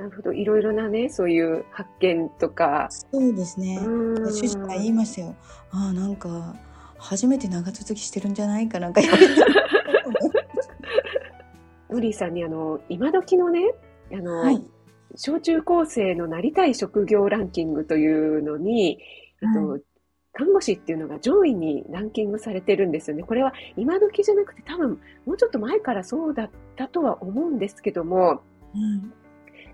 [0.00, 0.32] なるほど。
[0.32, 2.88] いろいろなね、そういう発見とか。
[2.90, 3.78] そうですね。
[3.84, 5.36] うん主人が言いましたよ。
[5.72, 6.56] ああなんか
[6.96, 9.34] 初めて長続きしてるんじゃないかなんか言われて。
[11.90, 13.74] ノリーさんにあの、今時のね、
[14.12, 14.64] あの、はい
[15.16, 19.00] 小中高生のなりたい職業ランキングというのに、
[19.42, 19.78] えっと、は
[20.32, 23.24] 看護師っていうのが上位にランキングされてるんですよね。
[23.24, 29.12] これは今時じゃなくて多分もうちょっと前からそうだったとは思うんですけども、うん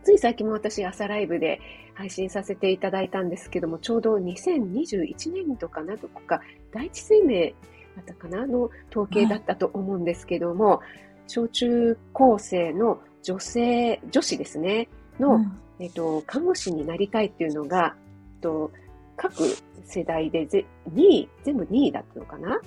[0.07, 1.61] つい最近も私朝ライブで
[1.95, 6.41] 配信させていただいたんですけども、ちょうど2021年とかな、どこか
[6.73, 7.55] 第一生命
[7.97, 10.81] だったかなの統計だったと思うんですけども、
[11.27, 14.87] 小中高生の女性、女子ですね、
[15.19, 17.97] の、うんえっと、看護師になりたいっていうのが、
[18.41, 18.71] と、
[19.17, 19.43] 各
[19.85, 20.65] 世代でぜ
[20.95, 22.61] 2位、全部2位だったのかな？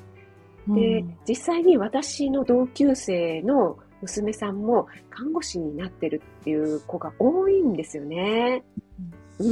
[0.68, 8.64] で、実際に私の同級生の娘さんも看護師になってるっていう子が多いんですよね。
[9.40, 9.44] う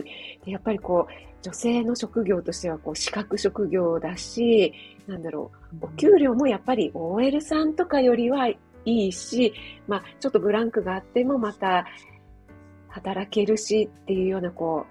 [0.00, 0.02] ん。
[0.02, 0.10] で
[0.46, 1.12] やっぱりこう、
[1.42, 4.72] 女性の職業としてはこう、資格職業だし、
[5.06, 9.52] なんだろう、お給料もやっぱり OL さんとかよりはいいし、
[9.88, 11.86] まあ、ちょっとブランクがあってもまた
[12.88, 14.86] 働けるしっていうようなこ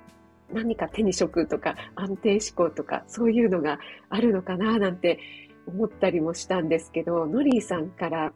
[0.50, 5.20] う、何か手に職とか安定志向とかそういうのがあるのかななんて
[5.66, 8.34] 思ったりもしたんですけど、ノリーさんから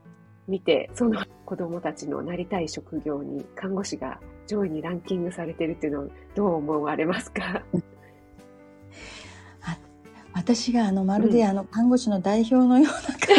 [0.48, 7.64] 見て、その子供たちのなりたい職業に看護師が上位にランキングされてるっていうのをどう思われますか？
[10.36, 13.36] 私があのまるであの看護師の代表のような感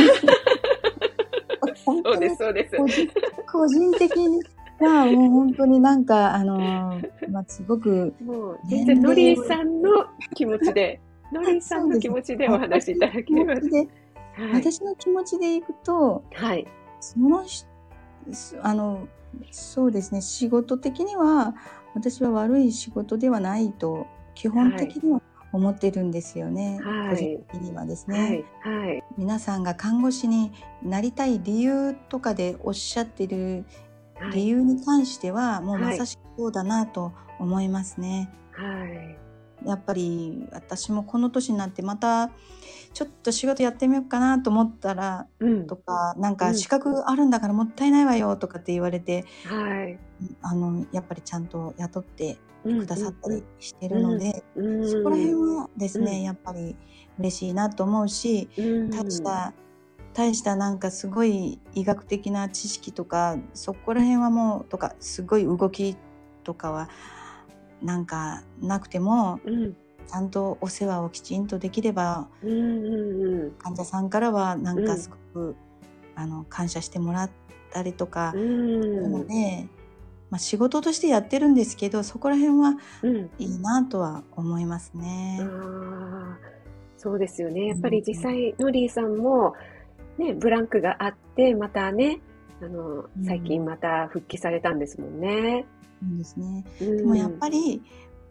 [1.74, 1.84] じ。
[1.84, 2.76] 本当にそうです。
[2.76, 3.08] 個人
[3.52, 4.42] 個人的に
[4.80, 6.58] はもう本当になんかあの
[7.30, 11.00] まあすごくもう全然ノリーさんの気持ちで、
[11.32, 13.56] ノリーさんの気持ちでお話しいただければ。
[13.56, 13.88] 気持ちではい。
[14.54, 16.66] 私の気持ちでいくとはい。
[17.06, 17.64] そのし
[18.62, 19.08] あの
[19.50, 21.54] そうですね仕事的には
[21.94, 28.44] 私は悪い仕事ではないと基本的には思ってるんですよね、はい個人的にはですね。
[28.64, 28.84] はい。
[28.84, 29.04] はい。
[29.16, 33.64] 皆さんが看護師になりたい理由とかでおっしゃってる
[34.16, 34.32] はい。
[34.32, 38.28] 理由に関してはもうはいまさしくそうだなと思いますね。
[38.52, 39.25] はい。
[39.66, 42.30] やっぱり私もこの年になってまた
[42.92, 45.66] ちょっと仕事やってみようかなと思ったらうん。
[45.66, 46.36] とかなんうん。
[46.38, 49.98] か資格あるんだからもったいないわよとかって言われてはい。
[50.42, 54.90] あのやっぱりちゃんと雇ってうんくださったりしてるので、うん。
[54.90, 56.22] そこら辺はですね、うん。
[56.22, 56.76] やっぱり
[57.18, 58.90] 嬉しいなと思うしうん。
[58.90, 59.52] 大した
[60.14, 65.96] 大したなんかすごい医学的な知識とかそこら辺はもうとかすごい動き
[66.42, 66.88] とかは
[67.82, 69.76] なんかなくてもうん。
[70.08, 73.50] ちゃんとお世話をきちんとできればうんうんうん。
[73.58, 75.56] 患者さんからはなんうんかすごく、
[76.14, 77.30] あの感謝してもらっ
[77.72, 79.26] たりとかうなのん。
[79.26, 79.68] で、
[80.30, 83.30] まあ、仕事としてやってるんですけどそこら辺はうん。
[83.38, 85.40] いいなとは思いますね。
[86.96, 87.66] そうですよね。
[87.66, 89.54] やっぱり実際、ノリーさんも、
[90.18, 92.20] ね、ブランクがあって、またね、
[92.62, 95.66] あの、最近また復帰されたんですもんね。
[96.00, 97.82] そうですねででもやっぱり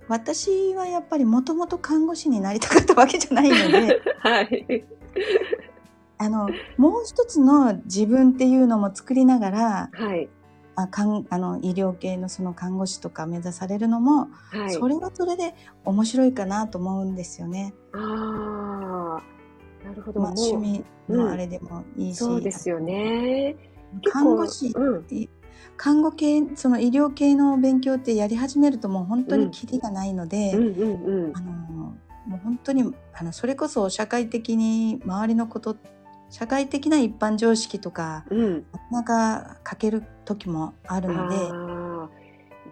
[0.07, 4.85] 私はやっぱりもともと看護師になりたかったわけじゃないので、 はい。
[6.17, 10.29] あの、もう一つの自分っていうのも作りながら、はい。
[10.77, 14.71] あかんあの医療系のその看護師とか目指されるのも、はい。
[14.71, 17.73] それはそれで面白いかなと思うんですよね。
[17.93, 19.19] あ
[19.83, 20.19] あ、なるほど。
[20.19, 23.55] まあ、趣味のあれでもいいし、そうですよね。
[24.11, 25.05] 看護師、うん。
[25.77, 31.41] 看護系その医療系の勉強ってやり始めるともう本当にキリがないので、うんうんうんあ。
[31.41, 31.51] の
[32.27, 35.77] もう本当にあのそれこそ社会的に周りのこと
[36.29, 38.65] 社会的な一般常識とかうん。
[38.91, 41.35] なかなか欠ける時もあるので。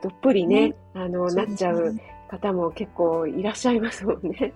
[0.03, 1.95] どっぷりね、あの、なっちゃう
[2.29, 4.53] 方も結構いらっしゃいますもんね。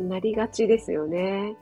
[0.00, 1.54] なりがちですよね。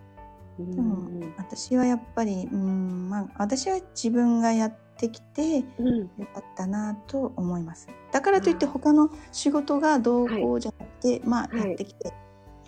[0.58, 5.98] うんでも私はやっぱり、うんまあ、私は自分がやってきてうん。
[6.00, 7.88] よかったなと思います。
[8.12, 12.12] だからといって他の仕事がどうこうじゃなくて、まあはいやってきてよ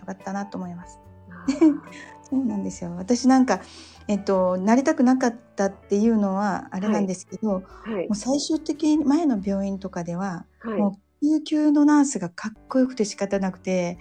[0.07, 0.99] かったなと思います。
[2.23, 2.95] そうなんですよ。
[2.97, 3.61] 私なんか
[4.09, 8.07] えっとなりたくなかったっていうのはあれなんですけど、もはい。
[8.09, 10.79] う最終的に前の病院とかでは、はい。
[10.79, 10.93] もう
[11.25, 13.97] 救急のナースがかっこよくて仕方なくて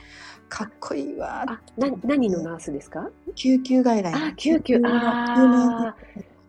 [0.49, 3.09] かっこいいわあ、な、何のナースですか？
[3.35, 4.77] 救急外来あ、救急。
[4.79, 5.95] のあ。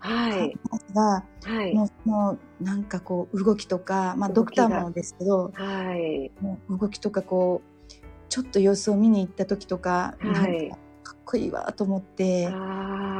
[0.00, 0.58] はい。
[0.92, 1.74] がはい。
[1.74, 6.32] もうもうなんかこう動きとか、まあ、ドクターもですけどはい。
[6.40, 7.92] もう動きとかこう
[8.28, 12.50] ちょっと様子を見に行った時とか、はいかかっこいいわと思ってあ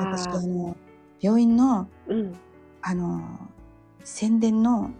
[0.00, 0.42] 私ああ。
[0.42, 0.76] の
[1.20, 2.34] 病院のうん。
[2.82, 3.22] あの
[4.02, 4.90] 宣伝の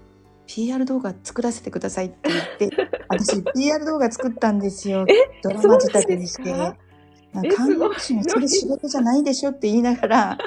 [0.46, 5.07] PR 動画作らせてくださいって言って 私 PR 動画作ったんですよ。
[5.42, 6.52] ドラマ仕立てにして。
[7.57, 10.38] 看護師のそれ仕事じゃないでしょって言いながら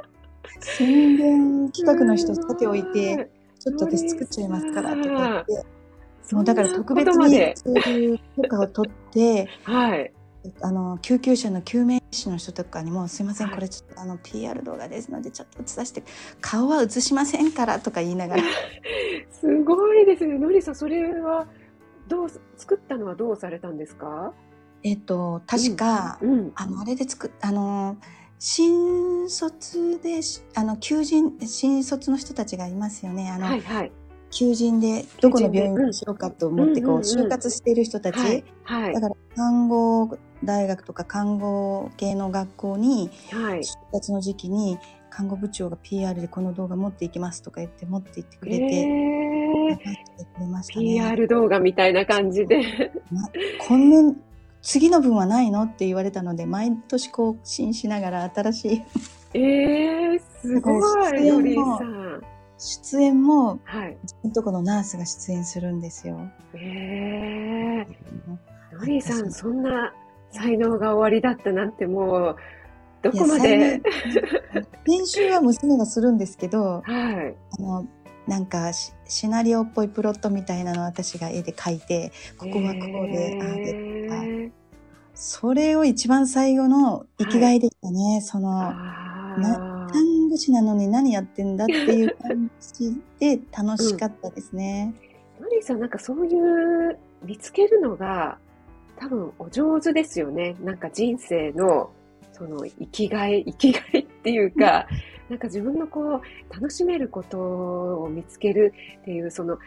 [0.60, 5.80] 宣伝企画の人さておいてちょっと私作っちゃいますからとか言って。
[6.34, 10.12] もうだから特別にそういう許可を取ってはい。
[10.62, 16.02] あの救急車の救命士の人とかにも「すいませんはいこれちょっとあの PR 動画ですのでちょっと映させて
[16.40, 18.42] 顔は映しませんから」とか言いながら
[19.30, 20.38] すごいですね。
[20.38, 21.46] のりさん、それは、
[22.08, 24.34] どう、作ったのはどうされたんですか？
[24.82, 26.52] えっと確か、うん。
[26.54, 27.96] あのあれで作っあの
[28.38, 33.92] 新卒でしあの求人新卒の人たちがいますよねあの、はいはい。
[34.30, 38.44] 求人でどこの病院うんにしようかと思ってこう就活している人たち、はい。
[38.64, 39.00] はいだ。
[39.00, 43.60] から看護大学とか看護系の学校にはい。
[43.60, 44.78] 就活の時期に
[45.10, 49.84] 看護部長が PR でこの動画持っていきますとか言って持って行ってくれて、えー、て
[50.36, 50.86] くれましたね。
[50.86, 52.92] PR 動画みたいな感じで。
[53.66, 54.16] 今年
[54.62, 58.82] 次の分はないのって言われたので毎年更新しながら新しい
[59.32, 60.80] えー、すごい。
[62.60, 63.96] 出演もはい。
[64.02, 66.20] 自分のとこのナースが出演するんですよ。
[66.54, 69.92] えー、のりさん、そんな
[70.30, 72.36] 才能がおありだったなんてもう、
[73.02, 73.80] どこまで？
[74.52, 77.34] 最後編集は娘がするんですけど、 はい。
[77.58, 77.86] あの
[78.26, 84.50] なんかシシナリオっぽいプロットみたいなのを私が絵で描いてここはここで、ああでえー
[85.14, 89.79] それを一番最後の生きがいでしたね、そのあなー
[90.30, 94.94] 看護師なのに何やってんだっていう感じで楽しかったですね。
[95.40, 98.38] のりさん、なんかそういう見つけるのが
[98.96, 100.54] 多分お上手ですよね。
[100.60, 101.90] なんか人生の
[102.32, 104.86] その生きがい、生きがいっていうか、
[105.28, 107.38] なんか自分のこう楽しめること
[108.02, 109.58] を見つけるっていう、その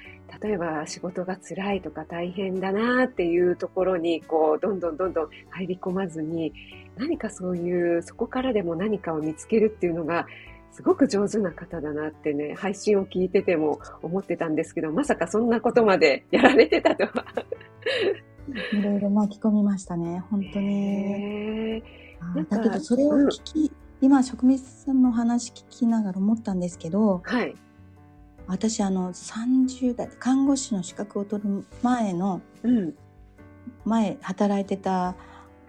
[0.41, 6.53] 例えば仕事が辛いとか大変だなっていうところにこうどんどんどんどん入り込まずに
[6.95, 10.25] 何かそういうそこからでも何かを見つけるっていうのが
[10.73, 17.25] すごく上手な方だなってね、配信を聞いてても思ってたんですけど、まさかそんなことまでやられてたとは。
[18.73, 21.83] いろいろ巻き込みましたね、本当に。
[22.49, 27.55] だけどそれを聞き、今職味さんの話聞きながら思ったんですけど、はい。
[28.47, 32.93] 私あの30代看護師の資格を取る前のうん。
[33.85, 35.15] 前働いてた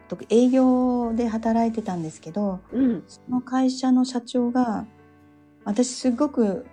[0.09, 3.05] 時営業で働いてたんですけどうん。
[3.07, 4.87] その会社の社長が
[5.64, 6.66] 私すごく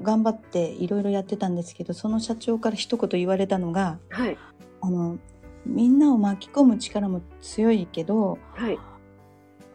[0.00, 4.36] 頑張っていろいろやってたんですけどその社長から一言言われたのがはい。
[4.80, 5.18] あの
[5.66, 8.78] みんなを巻き込む力も強いけどはい。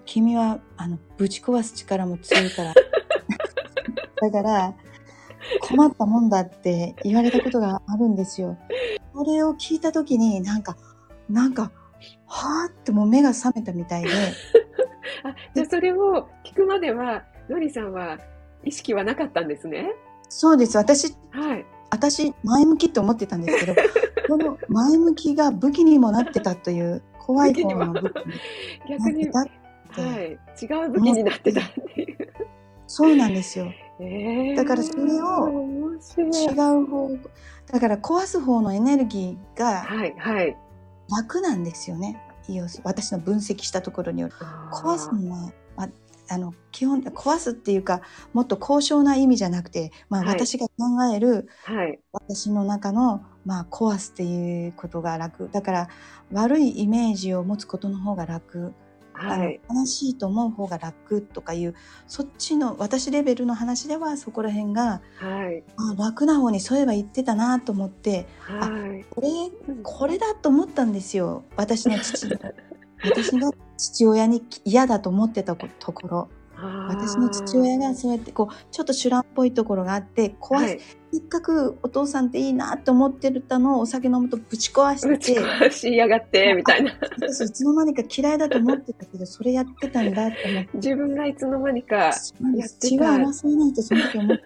[0.06, 2.74] 君はあのぶち壊す力も強いから
[4.22, 4.74] だから
[5.62, 8.58] 困ったもんだって言われたことがあるんですよ。
[9.14, 10.78] それを聞いた時になんか
[11.30, 11.72] なんか
[12.26, 14.10] はーってもう目が覚めたみたいで
[15.24, 18.18] あ、じゃあそれを聞くまでは、のりさんは
[18.64, 19.94] 意識はなかったんですね。
[20.30, 21.66] そうです私はい。
[21.92, 23.76] 当私、前向きって思ってたんですけど、
[24.28, 28.34] この前向きが武器にもなってたという、怖い方の武器に
[28.90, 29.52] 逆に、なはって
[29.94, 32.34] たって、い、違う武器になってたっていう。
[32.88, 33.72] そうなんですよ。
[34.00, 36.50] えーだからそれを違
[36.82, 37.10] う方、
[37.68, 40.58] だから壊す方のエネルギーがはい、はい。
[41.16, 42.20] 楽なんですよね。
[42.50, 44.34] 要す私の分析したところによる。
[44.72, 45.52] 壊すのは、あ
[46.30, 48.02] あの基本壊すっていうか
[48.34, 50.30] もっと高尚な意味じゃなくて、まあ、はい。
[50.36, 50.74] 私が考
[51.14, 55.50] える、はい、私の中の、まあ、壊すっていうことが楽。
[55.52, 55.90] だから
[56.32, 58.74] 悪いイメージを持つことの方が楽、
[59.14, 59.60] はい。
[59.70, 61.76] あの悲しいと思う方が楽とかいう
[62.08, 68.68] そっちの私レベルの話ではそこら辺がはい、あ楽な方にそういえば言ってたなと思っては
[68.98, 69.06] い。
[69.10, 69.30] これ
[69.84, 71.44] これだと思ったんですよ。
[71.56, 72.40] 私の父が
[73.04, 76.30] 私が父親に嫌だと思ってたところ。
[76.88, 80.80] 私の父親がそうやってこうちょっと修羅っぽいところがあって壊す、はい、
[81.12, 86.96] せっかくお父さんっていいなと思ってたのをお酒飲むとぶち壊して壊しやがって、みたいな。
[87.20, 90.70] 私いつの間にか嫌いだと思ってたけどそれやってたんだって思って。
[90.76, 94.44] 自分がいつの間にか、やって血たは争えないとその時思って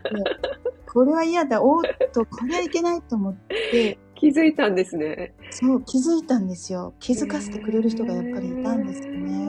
[0.91, 5.33] これは嫌だおーっとこれはいけないと思って気づいたんですね。
[5.51, 6.93] そう気づいたんですよ。
[6.99, 9.47] 気づかせてくれる人がやっぱりいたんですよね。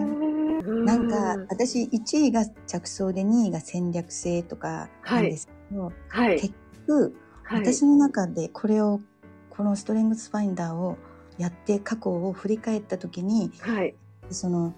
[0.84, 6.54] なんか私1位が着想で2位が戦略性とかなんですけど、はい、結
[6.86, 9.00] 局、はい、私の中でこれを
[9.48, 10.98] このストレングスファインダーを
[11.38, 13.94] やって過去を振り返った時にはい、
[14.30, 14.74] その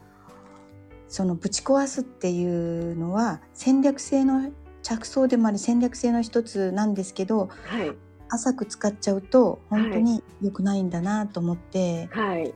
[1.08, 7.92] そのぶち壊すっていうのは戦略性の着想でもあり戦略性の一つなんですけどはい、
[8.30, 12.54] 浅く使っちゃうと本当に良くないんだなと思って、はい。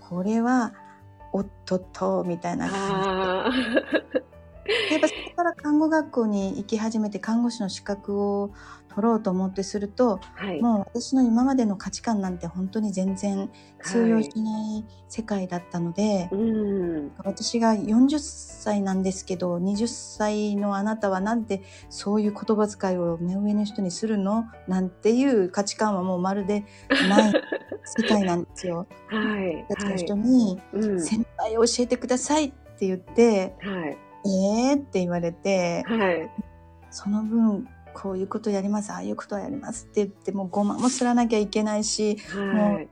[0.00, 0.72] これは
[1.32, 3.74] おっとっとみたいな感あじ
[4.14, 4.24] で
[4.90, 8.50] やっぱそこから看護学校に行き始めて看護師の資格を
[8.96, 13.50] 取ろうと思ってするとあ、はい、もう私の今までの価値観なんて本当に全然
[13.82, 26.64] 通用しない世界だったので、うん、私が40歳なんですけど20歳のあなたはなんてそういう言葉遣いを目上の人にするのなんていう価値観はもうまるで
[27.08, 27.32] ない
[27.84, 28.86] 世界なんですよ。
[29.08, 34.76] はい、たちの人にうん、先輩を教えてくださいって言って、はい、えー？
[34.76, 36.30] って言われて、はい、
[36.90, 42.88] その分こういうことやります、ああいうことをやりますって言って、もうごまもすらなきゃいけないし、はい、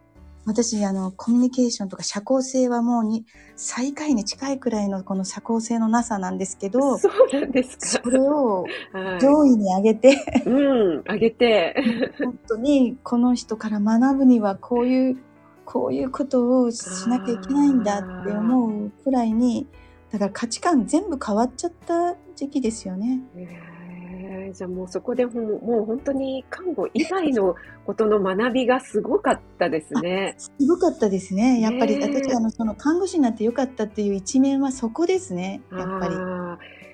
[0.47, 3.27] 私、あの、コミュニケーションとか社交性はもうに、
[3.57, 8.03] 最下位に近いくらいのこの社交性のなさなんですけど、そうなんですか。
[8.03, 11.75] それをはい、上位に上げて、うん、上げて、
[12.19, 15.19] 本当にこの人から学ぶにはこういう、
[15.67, 19.67] こういうことをしなきゃいけないんだって思うくらいに、
[20.15, 23.21] だから価値観全部変わっちゃった時期ですよね。
[23.37, 23.75] えー
[24.53, 30.37] じゃあもうそこでもうもう本当に看護以外のことの学びがすごかったですね。
[30.39, 31.61] すごかったですね。
[31.61, 35.61] やっぱり、ねえ私、あの、その看護師になってよかったっていう一面はそこですね。
[35.73, 36.15] やっぱり。
[36.15, 36.21] だ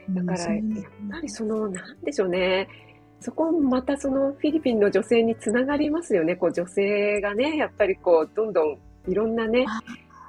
[0.09, 0.63] うんから、やっ
[1.11, 2.69] ぱりその、なんでしょうね。
[3.21, 6.37] そこもまたそのフィリピンの女性につながりますよね。
[6.37, 9.81] こう女性がね、やっぱりこう、どんどんいろんなねあ、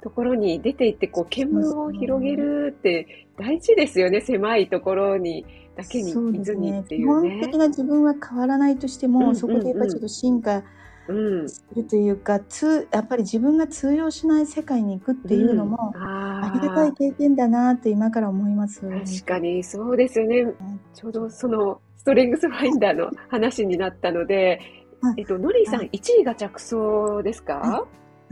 [0.02, 4.20] ところに出ていって、こう、見聞を広げるって大事ですよね。
[4.20, 5.46] 狭いところに、
[5.76, 7.58] だけにいずにっていうね本的。
[7.58, 10.62] な自分は変わらないとしても、うんうんうんそこでやっぱりちょっと進化
[11.08, 11.48] うん。
[11.48, 18.80] するというか、つやっぱり自分が通用しない世界に行くっていうのも、うんあありがたい経験だなって今から思います。
[18.80, 20.52] 確かにそうですよね。
[20.94, 24.60] ちょうどそのストレングスファインダーの話になったので、
[25.00, 27.86] はいえっと、ノリーさんはい1位が着想ですか、は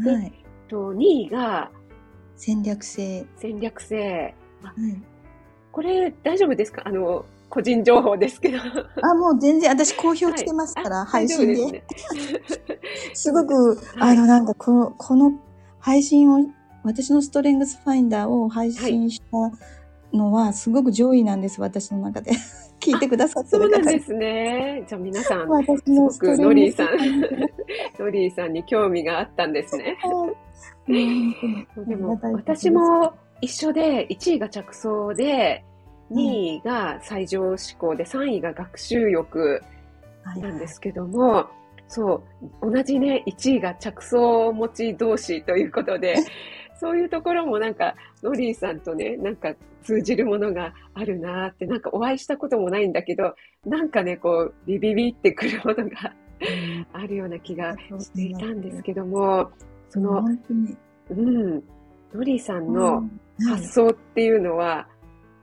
[0.05, 0.33] はい。
[0.71, 1.71] と、2位が
[2.37, 3.27] 戦略性。
[3.37, 4.35] 戦略性。
[4.63, 5.03] はい。
[5.73, 6.83] これ大丈夫ですか？
[6.87, 8.59] あの、個人情報ですけど。
[9.03, 11.55] あ、もう全然私公表してますから、あ配信で。
[11.55, 11.85] 大丈夫で
[13.15, 15.33] す すごく、はいあの、なんかこの、この
[15.79, 16.39] 配信を、
[16.85, 22.33] 私のストレングスファインダーを配信したのは、すごく上位なんです、私の中で。
[22.81, 24.83] 聞いてくださってそうなんですね。
[24.89, 26.89] じゃあ皆さん、私のすごくノリーさん
[27.99, 29.99] ノリーさんに興味があったんですね。
[30.89, 31.67] うん。
[31.87, 35.65] でも私も一緒で1位が着想で
[36.11, 39.63] 2位が最上志向で3位が学習欲
[40.25, 41.47] はいなんですけども、
[41.89, 42.23] そ
[42.63, 46.17] う同じね1位が着想持ち同士ということで
[46.79, 53.35] そういうところもなんかノリーさんとねなんか通じるものがあるなーってなんかお会いしたこともないんだけど
[53.65, 56.15] なんかねこうビビビってくるものが
[56.93, 59.51] あるような気がしていたんですけども
[59.91, 60.25] その、
[61.11, 61.63] うん、
[62.15, 63.09] ノリーさんうの
[63.49, 64.89] 発想っていうのは、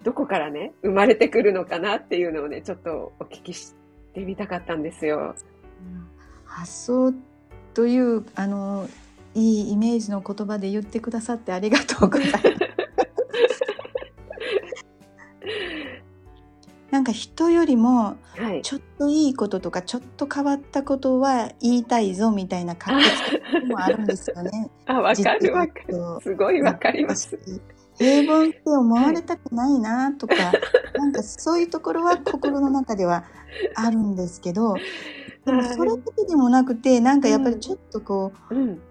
[0.04, 3.76] どこからね、生まれてくるのかなっていうのをね、ちょっとお聞きし
[4.14, 5.36] てみたかったんですよ。
[6.46, 7.14] 発想
[7.74, 8.90] というあの
[9.36, 12.44] いいイメージの言葉で言ってくださってありがとうございます。
[16.98, 18.64] なんか人よりもはい。
[18.64, 23.00] ちょっといいこととかちょっと変わったことは言いたいぞみたいな格
[23.62, 24.72] 好もあるんですよね。
[24.88, 25.94] あ、わかるわかる。
[25.96, 25.98] る。
[26.24, 27.38] すごいわかります。
[28.00, 30.36] 平凡って思われたくないなとか、
[30.96, 33.26] なんかそういうところは心の中では
[33.76, 34.74] あるんですけど、
[35.46, 38.82] でもそれだけでもなくて、なんかやっぱりちょっとこう、うん。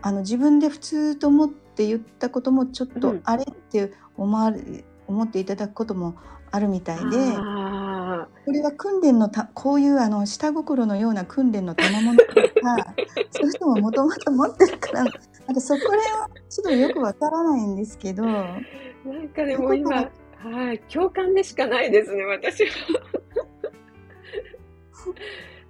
[0.00, 6.14] あの自分で普通と思って言ったこともちょっうんとあれって思われ、思っていただくことも
[6.50, 12.94] あるみたいで、あこれは訓練のたこういうあの下心のような訓練の賜物とか
[13.30, 15.20] そういう人ももともと持ってるからなんか
[15.60, 18.62] そこら辺はちょっとよくわからないんですけどー
[19.04, 22.70] なんかでも今、はい、共感でしかないですね、私は。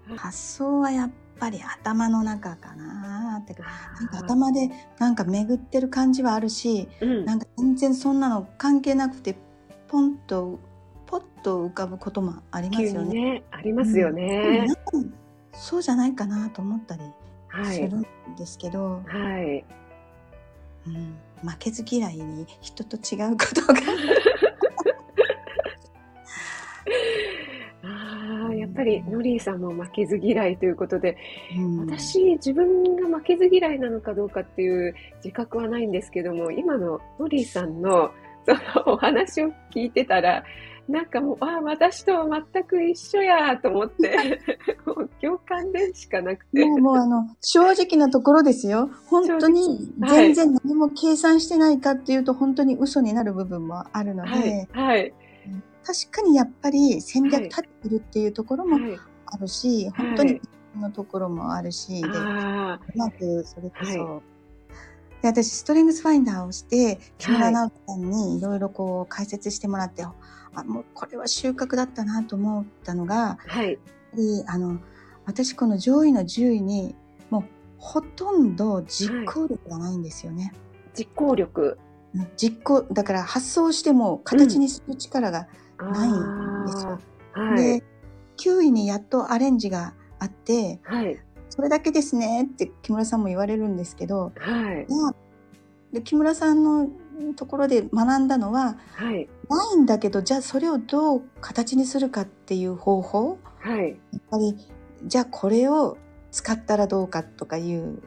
[0.17, 7.25] 発想はやっぱり頭の中かなってなんかあ頭でなんか巡ってる感じはあるしーうん。
[7.25, 9.37] なんか全然そんなの関係なくて
[9.89, 10.59] ポンと
[11.07, 13.09] ポッと浮かぶこともあります急よね。
[13.09, 14.67] にね、ありますよね。
[14.67, 14.83] なんか
[15.53, 17.03] そうじゃないかなと思ったり
[17.49, 17.77] はい。
[17.77, 18.07] するん
[18.37, 19.65] ですけど、はい。
[20.87, 21.17] うん、
[21.49, 23.75] 負けず嫌いに人と違うことが
[27.83, 31.17] ああ、やっぱりノリーさんも負けず嫌いということで、
[31.57, 38.13] うん私、自分が負けず嫌いなのかどうかっていう自覚はないんですけども、今のノリーさんの
[38.47, 40.45] そのお話を聞いてたら、
[40.89, 44.41] なんかもう、ああ、私とは全く一緒やと思って、
[44.87, 46.65] もう共感でしかなくて。
[46.65, 48.89] もうもうあの正直なところですよ。
[49.07, 55.13] 本当に全然何も計算してないかっていうと本当に嘘になる部分もあるので、はい、はい、
[55.85, 58.99] 確かにやっぱり戦略立ってるっていうところもはい。
[59.29, 60.41] あるし、本当に
[60.77, 64.21] のところもあるし、でうあまくそれこそ、は
[65.33, 67.53] で私ストレングスファインダーをして木村はい。
[67.53, 70.13] 直樹さんにいろいろこう解説してもらって、あ
[70.65, 73.79] もうこれは収穫だったなと思ったのがあ、はい、
[74.15, 74.79] であの
[75.25, 76.95] 私この上位の10位に
[77.31, 77.45] もう
[77.79, 80.53] ほとんど実行力がないんですよね。
[80.97, 81.79] 実行力。
[82.37, 85.49] 実行だから発想しても形にする力が、
[85.79, 86.99] ないんですよ。
[87.35, 87.49] あー。
[87.51, 87.85] はい、で
[88.39, 91.19] 9位にやっとアレンジがあってはい、
[91.57, 94.33] それだけですねって木村さんも言われるんですけど。
[94.37, 94.87] はい、
[95.93, 96.89] で木村さんの
[97.35, 103.39] ところで学んだのははい、ないんだけどじゃあそれをどう形にするかっていう方法。
[103.61, 104.57] はい、やっぱり
[105.05, 105.97] じゃあこれを
[106.31, 108.03] 使ったらどうかとかいう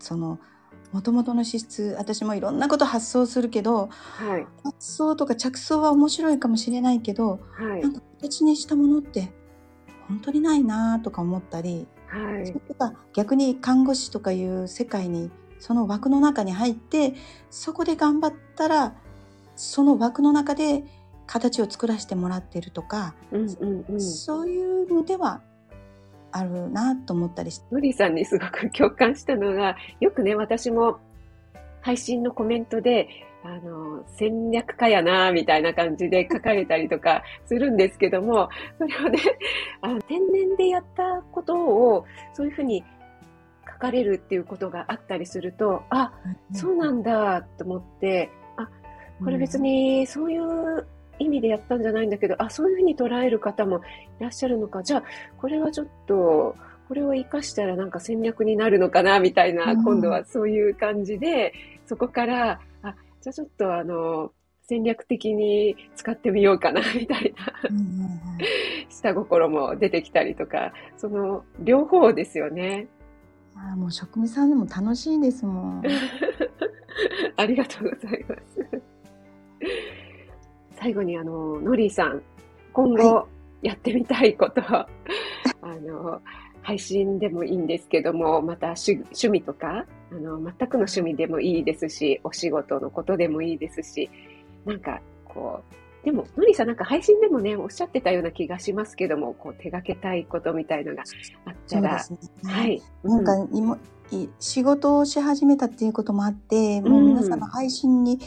[0.00, 0.40] その
[0.92, 7.82] もともとの資質私もいろんなこと発想するけどはい、発想とか着想は面白いかもしれないけどはい。
[7.82, 9.30] なん、か形にしたものって
[10.08, 17.14] 本当にないなとか思ったり、はいそれとか逆に看護師とかいう世界にその枠の中に入って
[17.50, 18.94] そこで頑張ったら
[19.56, 20.84] その枠の中で
[21.28, 24.00] 形を作らせてもらってるとか、うんうんうん。
[24.00, 25.42] そういうのでは
[26.32, 27.66] あるなと思ったりして。
[27.72, 30.98] のりさんにすごく共感したのが、よくね、私も
[31.82, 33.08] 配信のコメントで、
[33.44, 39.18] あの、戦略家やな、みたいな感じで書かれたりとか するんですけども、それをね、
[39.80, 42.84] あの天然でやったことを、そういうふうに
[43.66, 46.12] 書かれるっていうことがあったりすると、あ、
[46.52, 48.68] そうなんだと思って、あ、
[49.22, 50.86] これ別にそういう
[51.18, 53.78] 意味でやったんじゃないんだけど、あ、そういうふうに捉える方も
[54.20, 54.82] いらっしゃるのか。
[54.82, 55.02] じゃあ、
[55.36, 56.56] これはちょっと、
[56.88, 61.52] これを活かしたらなんか戦略になるのかな、みたいな、うん今度はそういう感じで、
[61.86, 62.60] そこから、あ、
[63.28, 68.20] じゃあちょっとあの、戦略的に使ってみようかな、みたいな、うんうんうん
[68.90, 72.88] 下心も出てきたりとか、その両方ですよね。
[73.54, 75.82] あーもう職務さんでも楽しいですもん。
[77.36, 78.82] ありがとうございます。
[80.72, 82.22] 最後にあの、ノリーさん、
[82.72, 83.28] 今後
[83.60, 84.88] やってみたいこと、あ
[85.62, 86.22] の、
[86.68, 94.10] 配信でもいいんですけども、また趣趣味とか、あの、全くの趣味でもいいですし、お仕事のことでもいいですし、
[94.66, 95.62] なんか、こ
[96.02, 101.04] う、でも、ノリーさんなんか配信でもね、おっしゃってたような気がしますけども、こう、手掛けたいことみたいのが
[101.46, 102.18] あったら、ね。
[102.44, 102.82] はい。
[103.02, 103.78] なんかう今、
[104.10, 108.18] い仕事をし始めたっていうこともあって、もう皆さんの配信に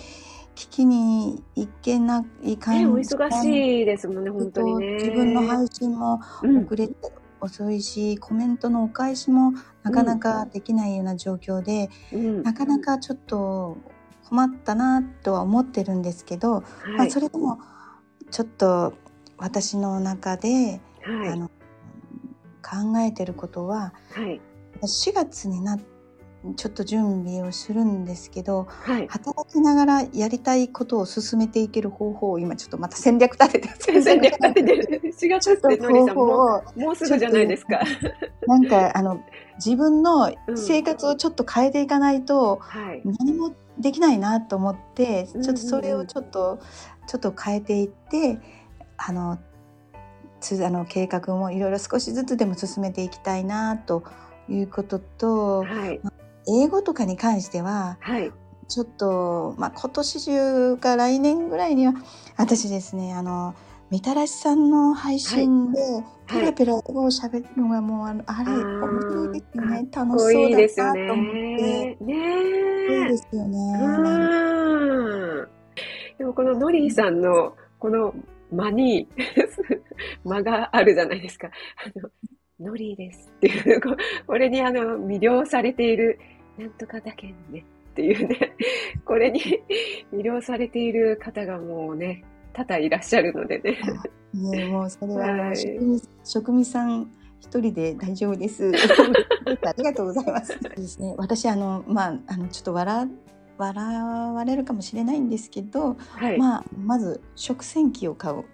[0.56, 2.86] 聞きに行けない感じ。
[2.86, 4.94] ね、お忙しいですもんね、本当にね。
[4.96, 12.44] 自分の配信もうん遅れて遅いし、コメントのお返しもなかなかできないような状況で、うん。
[12.44, 13.78] なかなかちょっと
[14.30, 17.60] 困ったなとは思ってるんですけど、まあ、はいそれでも
[18.30, 18.94] ちょっと
[19.38, 21.30] 私の中で、はい。
[21.30, 21.50] あの
[22.64, 24.40] 考えてることははい。
[24.82, 25.78] 4月にな
[26.56, 29.08] ちょっと準備をするんですけどはい。
[29.08, 35.02] 働きながらやりたいことを進めていける方法を今ちょっとまた戦略立てて戦略立ててる。
[35.14, 37.82] 4月ってのり方さんももうすぐじゃないですか。
[38.48, 39.22] なんかあの
[39.64, 43.02] 自分の生活をちょっと変えていかないとはい。
[43.06, 46.60] 何もできないなと思ってちうんうんうんょっとそれをちょっと
[47.08, 48.40] ちょっと変えていって
[48.98, 49.38] あの
[50.40, 54.04] つあの計画もいろいろ少しずつでも進めていきたいなと
[54.50, 56.02] いうこととはい。
[56.48, 58.32] 英語とかに関してははい。
[58.68, 61.94] ちょっと、まあ、今年中か来年ぐらいには
[62.38, 63.54] 私ですねあの
[63.90, 65.82] みたらしさんの配信で、
[66.26, 71.42] ペラペラ英語を喋るのがもうあのあれ面白いですよね楽しそうだなと思って。
[71.62, 71.98] ね。
[72.00, 72.16] ね
[72.88, 73.18] そうえで。
[73.18, 73.58] すよね。
[73.82, 74.02] う
[75.44, 75.48] ん。
[76.18, 78.16] でもこのノリーさんのこの
[78.52, 79.10] 間に
[80.24, 81.50] 間があるじゃないですか。
[81.50, 82.10] あの
[82.62, 83.90] ノリーですっていう、こ
[84.28, 86.20] これにあの魅了されている、
[86.58, 88.56] なんとかだけんねっていうね、
[89.06, 89.42] これに
[90.14, 92.24] 魅了されている方がもうね、
[92.54, 93.78] 多々いらっしゃるのでね。
[94.34, 95.58] ねもうそれは、はい
[96.24, 98.72] 職味さん一人で大丈夫です。
[98.72, 100.58] ありがとうございます。
[100.62, 101.16] ですね。
[101.18, 103.10] 私あのまああのちょっと笑
[103.58, 104.02] 笑
[104.34, 106.38] われるかもしれないんですけど、はい。
[106.38, 108.46] まあまず食洗機を買う。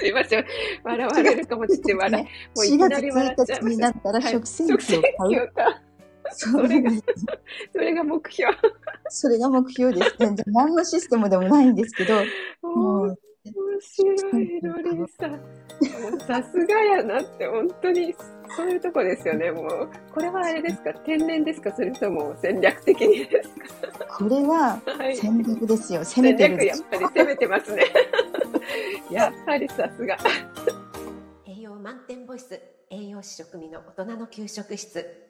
[0.00, 0.44] すいません。
[0.82, 2.24] 笑われるかもちって笑い。
[2.24, 2.30] も
[2.62, 5.52] うい4き月なり笑っちゃい1ました日になったらはい食洗機を買う。
[6.32, 7.04] そうなんです。
[7.72, 8.56] それが目標。
[9.08, 10.16] それが目標です。
[10.18, 12.14] 全然何のシステムでもないんですけど、
[12.62, 15.40] もう面白いのりさん。
[16.20, 18.14] さすがやなって、本当に、
[18.56, 19.88] そういうとこですよね、もう。
[20.12, 20.92] これはあれですか？
[21.04, 21.74] 天然ですか？
[21.74, 23.50] それとも戦略的にです
[24.18, 25.16] これはかはい。
[25.16, 26.04] 戦略ですよ。
[26.04, 27.84] 攻め戦てる略、やっぱり攻めてますね。
[29.10, 30.18] やっぱりさすが。
[31.46, 32.60] 栄養満点ボイス
[32.90, 35.29] 栄養士食味の大人の給食室